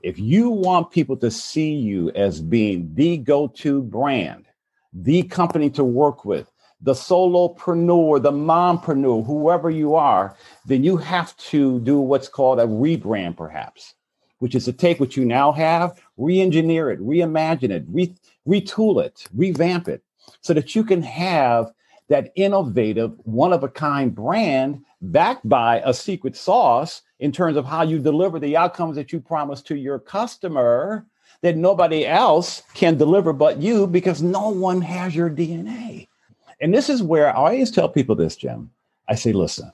If 0.02 0.18
you 0.18 0.50
want 0.50 0.92
people 0.92 1.18
to 1.18 1.30
see 1.30 1.74
you 1.74 2.12
as 2.12 2.42
being 2.42 2.92
the 2.94 3.18
go 3.18 3.48
to 3.48 3.82
brand, 3.82 4.46
the 4.94 5.24
company 5.24 5.70
to 5.72 5.84
work 5.84 6.26
with, 6.26 6.50
the 6.82 6.94
solopreneur, 6.94 8.22
the 8.22 8.32
mompreneur, 8.32 9.26
whoever 9.26 9.70
you 9.70 9.96
are, 9.96 10.38
then 10.66 10.84
you 10.84 10.96
have 10.96 11.36
to 11.38 11.80
do 11.82 12.00
what's 12.00 12.30
called 12.30 12.60
a 12.60 12.66
rebrand, 12.66 13.36
perhaps, 13.36 13.96
which 14.40 14.56
is 14.56 14.66
to 14.66 14.74
take 14.74 15.00
what 15.00 15.18
you 15.18 15.26
now 15.26 15.52
have, 15.52 16.00
re 16.18 16.40
engineer 16.40 16.90
it, 16.90 17.00
reimagine 17.02 17.72
it, 17.72 17.84
re- 17.90 18.16
retool 18.48 19.04
it, 19.04 19.26
revamp 19.36 19.90
it, 19.90 20.02
so 20.42 20.54
that 20.54 20.74
you 20.76 20.84
can 20.84 21.02
have 21.02 21.72
that 22.08 22.32
innovative, 22.36 23.12
one 23.24 23.52
of 23.52 23.64
a 23.64 23.70
kind 23.70 24.16
brand 24.16 24.84
backed 25.02 25.48
by 25.48 25.82
a 25.86 25.94
secret 25.94 26.36
sauce 26.36 27.02
in 27.19 27.32
terms 27.32 27.58
of 27.58 27.65
how 27.65 27.84
you 27.84 27.99
deliver 27.99 28.39
the 28.39 28.58
outcomes 28.58 28.95
that 28.95 29.12
you 29.12 29.19
promise 29.19 29.62
to 29.63 29.75
your 29.75 29.99
customer 29.99 31.05
that 31.41 31.58
nobody 31.58 32.05
else 32.05 32.63
can 32.73 32.97
deliver 32.97 33.34
but 33.34 33.62
you 33.62 33.88
because 33.88 34.21
no 34.21 34.49
one 34.49 34.82
has 34.82 35.15
your 35.15 35.29
DNA. 35.29 36.08
And 36.62 36.73
this 36.73 36.89
is 36.89 37.01
where 37.01 37.29
I 37.29 37.34
always 37.34 37.71
tell 37.71 37.88
people 37.88 38.15
this, 38.15 38.36
Jim. 38.36 38.69
I 39.08 39.15
say, 39.15 39.32
listen, 39.32 39.71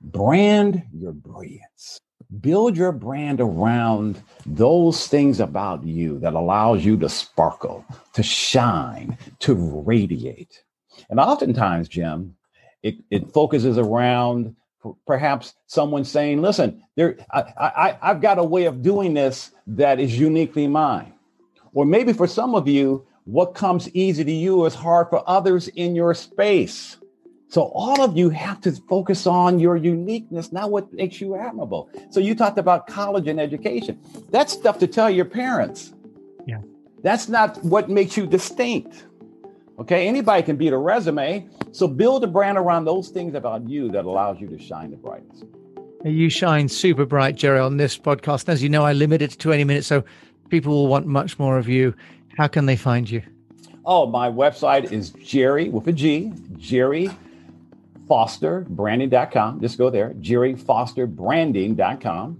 brand 0.00 0.82
your 0.92 1.12
brilliance. 1.12 2.00
Build 2.40 2.76
your 2.76 2.90
brand 2.90 3.40
around 3.40 4.20
those 4.44 5.06
things 5.06 5.38
about 5.38 5.84
you 5.84 6.18
that 6.18 6.34
allows 6.34 6.84
you 6.84 6.96
to 6.98 7.08
sparkle, 7.08 7.84
to 8.12 8.22
shine, 8.22 9.16
to 9.40 9.54
radiate. 9.54 10.64
And 11.10 11.20
oftentimes, 11.20 11.88
Jim, 11.88 12.34
it, 12.82 12.96
it 13.10 13.32
focuses 13.32 13.78
around 13.78 14.56
perhaps 15.06 15.54
someone 15.66 16.04
saying, 16.04 16.42
listen, 16.42 16.82
there, 16.96 17.16
I, 17.32 17.40
I, 17.40 17.98
I've 18.02 18.20
got 18.20 18.38
a 18.38 18.44
way 18.44 18.64
of 18.64 18.82
doing 18.82 19.14
this 19.14 19.50
that 19.66 20.00
is 20.00 20.18
uniquely 20.18 20.66
mine. 20.66 21.12
Or 21.72 21.84
maybe 21.84 22.12
for 22.12 22.26
some 22.26 22.54
of 22.54 22.68
you, 22.68 23.06
what 23.24 23.54
comes 23.54 23.88
easy 23.94 24.24
to 24.24 24.32
you 24.32 24.64
is 24.66 24.74
hard 24.74 25.08
for 25.08 25.28
others 25.28 25.68
in 25.68 25.94
your 25.94 26.14
space. 26.14 26.98
So 27.48 27.70
all 27.74 28.02
of 28.02 28.16
you 28.16 28.30
have 28.30 28.60
to 28.62 28.72
focus 28.72 29.26
on 29.26 29.58
your 29.58 29.76
uniqueness, 29.76 30.52
not 30.52 30.70
what 30.70 30.92
makes 30.92 31.20
you 31.20 31.36
admirable. 31.36 31.88
So 32.10 32.20
you 32.20 32.34
talked 32.34 32.58
about 32.58 32.86
college 32.86 33.28
and 33.28 33.40
education. 33.40 34.00
That's 34.30 34.52
stuff 34.52 34.78
to 34.80 34.86
tell 34.86 35.08
your 35.08 35.24
parents. 35.24 35.94
Yeah. 36.46 36.60
That's 37.02 37.28
not 37.28 37.62
what 37.64 37.88
makes 37.88 38.16
you 38.16 38.26
distinct. 38.26 39.04
Okay, 39.78 40.06
anybody 40.06 40.42
can 40.42 40.56
beat 40.56 40.72
a 40.72 40.78
resume. 40.78 41.48
So 41.72 41.88
build 41.88 42.22
a 42.22 42.28
brand 42.28 42.58
around 42.58 42.84
those 42.84 43.08
things 43.08 43.34
about 43.34 43.68
you 43.68 43.90
that 43.90 44.04
allows 44.04 44.40
you 44.40 44.48
to 44.48 44.58
shine 44.58 44.90
the 44.90 44.96
brightest. 44.96 45.44
You 46.04 46.28
shine 46.28 46.68
super 46.68 47.06
bright, 47.06 47.34
Gerry, 47.34 47.58
on 47.58 47.76
this 47.76 47.98
podcast. 47.98 48.48
As 48.48 48.62
you 48.62 48.68
know, 48.68 48.84
I 48.84 48.92
limit 48.92 49.22
it 49.22 49.30
to 49.30 49.38
20 49.38 49.64
minutes, 49.64 49.86
so 49.86 50.04
people 50.48 50.72
will 50.72 50.86
want 50.86 51.06
much 51.06 51.38
more 51.38 51.58
of 51.58 51.68
you. 51.68 51.94
How 52.36 52.46
can 52.46 52.66
they 52.66 52.76
find 52.76 53.10
you? 53.10 53.22
Oh, 53.86 54.06
my 54.06 54.30
website 54.30 54.92
is 54.92 55.10
Gerry 55.10 55.68
with 55.68 55.88
a 55.88 55.92
G, 55.92 56.32
Gerry 56.56 57.10
Foster 58.06 58.66
branding.com. 58.68 59.60
Just 59.60 59.78
go 59.78 59.90
there, 59.90 60.14
Gerry 60.20 60.54
Foster 60.54 61.06
branding.com, 61.06 62.38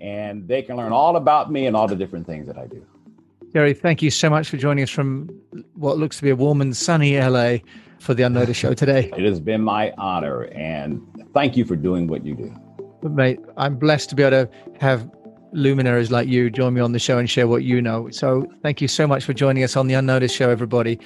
and 0.00 0.46
they 0.48 0.62
can 0.62 0.76
learn 0.76 0.92
all 0.92 1.16
about 1.16 1.50
me 1.50 1.66
and 1.66 1.76
all 1.76 1.86
the 1.86 1.96
different 1.96 2.26
things 2.26 2.46
that 2.48 2.58
I 2.58 2.66
do. 2.66 2.84
Gerry, 3.56 3.72
thank 3.72 4.02
you 4.02 4.10
so 4.10 4.28
much 4.28 4.50
for 4.50 4.58
joining 4.58 4.82
us 4.84 4.90
from 4.90 5.30
what 5.76 5.96
looks 5.96 6.18
to 6.18 6.22
be 6.22 6.28
a 6.28 6.36
warm 6.36 6.60
and 6.60 6.76
sunny 6.76 7.18
LA 7.18 7.56
for 7.98 8.12
the 8.12 8.22
Unnoticed 8.22 8.60
Show 8.60 8.74
today. 8.74 9.10
It 9.16 9.24
has 9.24 9.40
been 9.40 9.62
my 9.62 9.94
honor, 9.96 10.42
and 10.52 11.00
thank 11.32 11.56
you 11.56 11.64
for 11.64 11.74
doing 11.74 12.06
what 12.06 12.22
you 12.26 12.34
do. 12.34 12.54
Mate, 13.08 13.40
I'm 13.56 13.78
blessed 13.78 14.10
to 14.10 14.14
be 14.14 14.24
able 14.24 14.44
to 14.44 14.50
have 14.78 15.10
luminaries 15.52 16.10
like 16.10 16.28
you 16.28 16.50
join 16.50 16.74
me 16.74 16.82
on 16.82 16.92
the 16.92 16.98
show 16.98 17.16
and 17.16 17.30
share 17.30 17.48
what 17.48 17.64
you 17.64 17.80
know. 17.80 18.10
So 18.10 18.46
thank 18.60 18.82
you 18.82 18.88
so 18.88 19.06
much 19.06 19.24
for 19.24 19.32
joining 19.32 19.64
us 19.64 19.74
on 19.74 19.86
the 19.86 19.94
Unnoticed 19.94 20.36
Show, 20.36 20.50
everybody. 20.50 21.00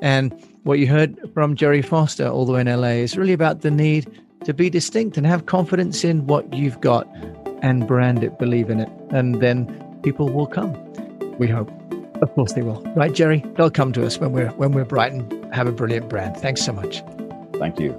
And 0.00 0.32
what 0.62 0.78
you 0.78 0.86
heard 0.86 1.18
from 1.34 1.56
Gerry 1.56 1.82
Foster 1.82 2.28
all 2.28 2.46
the 2.46 2.52
way 2.52 2.60
in 2.60 2.68
LA 2.68 3.02
is 3.02 3.16
really 3.16 3.32
about 3.32 3.62
the 3.62 3.70
need 3.72 4.22
to 4.44 4.54
be 4.54 4.70
distinct 4.70 5.16
and 5.16 5.26
have 5.26 5.46
confidence 5.46 6.04
in 6.04 6.28
what 6.28 6.54
you've 6.54 6.80
got 6.80 7.12
and 7.62 7.84
brand 7.84 8.22
it, 8.22 8.38
believe 8.38 8.70
in 8.70 8.78
it. 8.78 8.90
And 9.10 9.42
then 9.42 9.66
people 10.04 10.28
will 10.28 10.46
come. 10.46 10.72
We 11.40 11.48
hope. 11.48 11.68
Of 12.22 12.32
course 12.34 12.52
they 12.54 12.62
will. 12.62 12.82
Right, 12.96 13.12
Gerry? 13.12 13.44
They'll 13.56 13.70
come 13.70 13.92
to 13.92 14.04
us 14.04 14.18
when 14.18 14.32
we're 14.32 14.48
when 14.52 14.72
we're 14.72 14.84
bright 14.84 15.12
and 15.12 15.54
have 15.54 15.66
a 15.66 15.72
brilliant 15.72 16.08
brand. 16.08 16.36
Thanks 16.36 16.64
so 16.64 16.72
much. 16.72 17.02
Thank 17.54 17.78
you. 17.78 17.92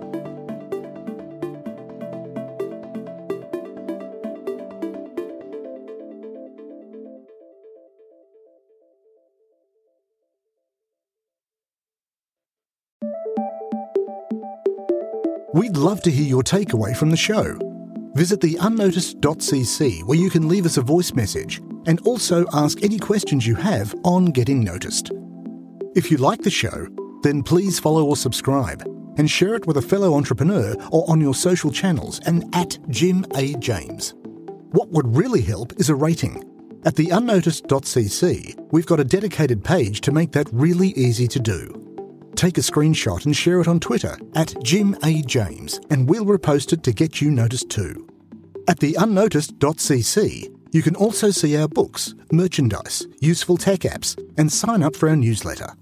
We'd 15.53 15.75
love 15.75 16.01
to 16.03 16.11
hear 16.11 16.25
your 16.25 16.43
takeaway 16.43 16.95
from 16.95 17.09
the 17.09 17.17
show. 17.17 17.57
Visit 18.13 18.41
the 18.41 18.57
unnoticed.cc 18.61 20.03
where 20.03 20.17
you 20.17 20.29
can 20.29 20.47
leave 20.47 20.65
us 20.65 20.77
a 20.77 20.81
voice 20.81 21.13
message 21.13 21.61
and 21.87 21.99
also 22.01 22.45
ask 22.53 22.83
any 22.83 22.99
questions 22.99 23.47
you 23.47 23.55
have 23.55 23.95
on 24.03 24.25
getting 24.25 24.63
noticed. 24.63 25.11
If 25.95 26.11
you 26.11 26.17
like 26.17 26.43
the 26.43 26.51
show, 26.51 26.87
then 27.23 27.41
please 27.41 27.79
follow 27.79 28.05
or 28.05 28.15
subscribe 28.15 28.83
and 29.17 29.29
share 29.29 29.55
it 29.55 29.65
with 29.65 29.77
a 29.77 29.81
fellow 29.81 30.13
entrepreneur 30.13 30.75
or 30.91 31.09
on 31.09 31.19
your 31.19 31.33
social 31.33 31.71
channels 31.71 32.19
and 32.27 32.43
at 32.53 32.77
Jim 32.89 33.25
A. 33.35 33.55
James. 33.55 34.13
What 34.71 34.89
would 34.89 35.15
really 35.15 35.41
help 35.41 35.73
is 35.79 35.89
a 35.89 35.95
rating. 35.95 36.43
At 36.85 36.95
the 36.95 37.09
unnoticed.cc, 37.09 38.71
we've 38.71 38.85
got 38.85 38.99
a 38.99 39.03
dedicated 39.03 39.63
page 39.63 40.01
to 40.01 40.11
make 40.11 40.31
that 40.33 40.47
really 40.53 40.89
easy 40.89 41.27
to 41.29 41.39
do. 41.39 41.83
Take 42.35 42.59
a 42.59 42.61
screenshot 42.61 43.25
and 43.25 43.35
share 43.35 43.59
it 43.59 43.67
on 43.67 43.79
Twitter 43.79 44.17
at 44.35 44.53
Jim 44.63 44.95
A. 45.03 45.23
James, 45.23 45.79
and 45.89 46.07
we'll 46.07 46.25
repost 46.25 46.71
it 46.71 46.83
to 46.83 46.93
get 46.93 47.19
you 47.19 47.31
noticed 47.31 47.69
too. 47.69 48.07
At 48.67 48.79
the 48.79 48.95
unnoticed.cc, 48.99 50.56
you 50.71 50.81
can 50.81 50.95
also 50.95 51.31
see 51.31 51.57
our 51.57 51.67
books, 51.67 52.13
merchandise, 52.31 53.07
useful 53.19 53.57
tech 53.57 53.79
apps, 53.81 54.17
and 54.37 54.51
sign 54.51 54.83
up 54.83 54.95
for 54.95 55.09
our 55.09 55.15
newsletter. 55.15 55.73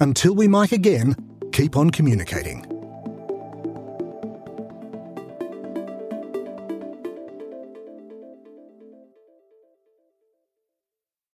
Until 0.00 0.34
we 0.34 0.48
mic 0.48 0.72
again, 0.72 1.14
keep 1.52 1.76
on 1.76 1.90
communicating. 1.90 2.65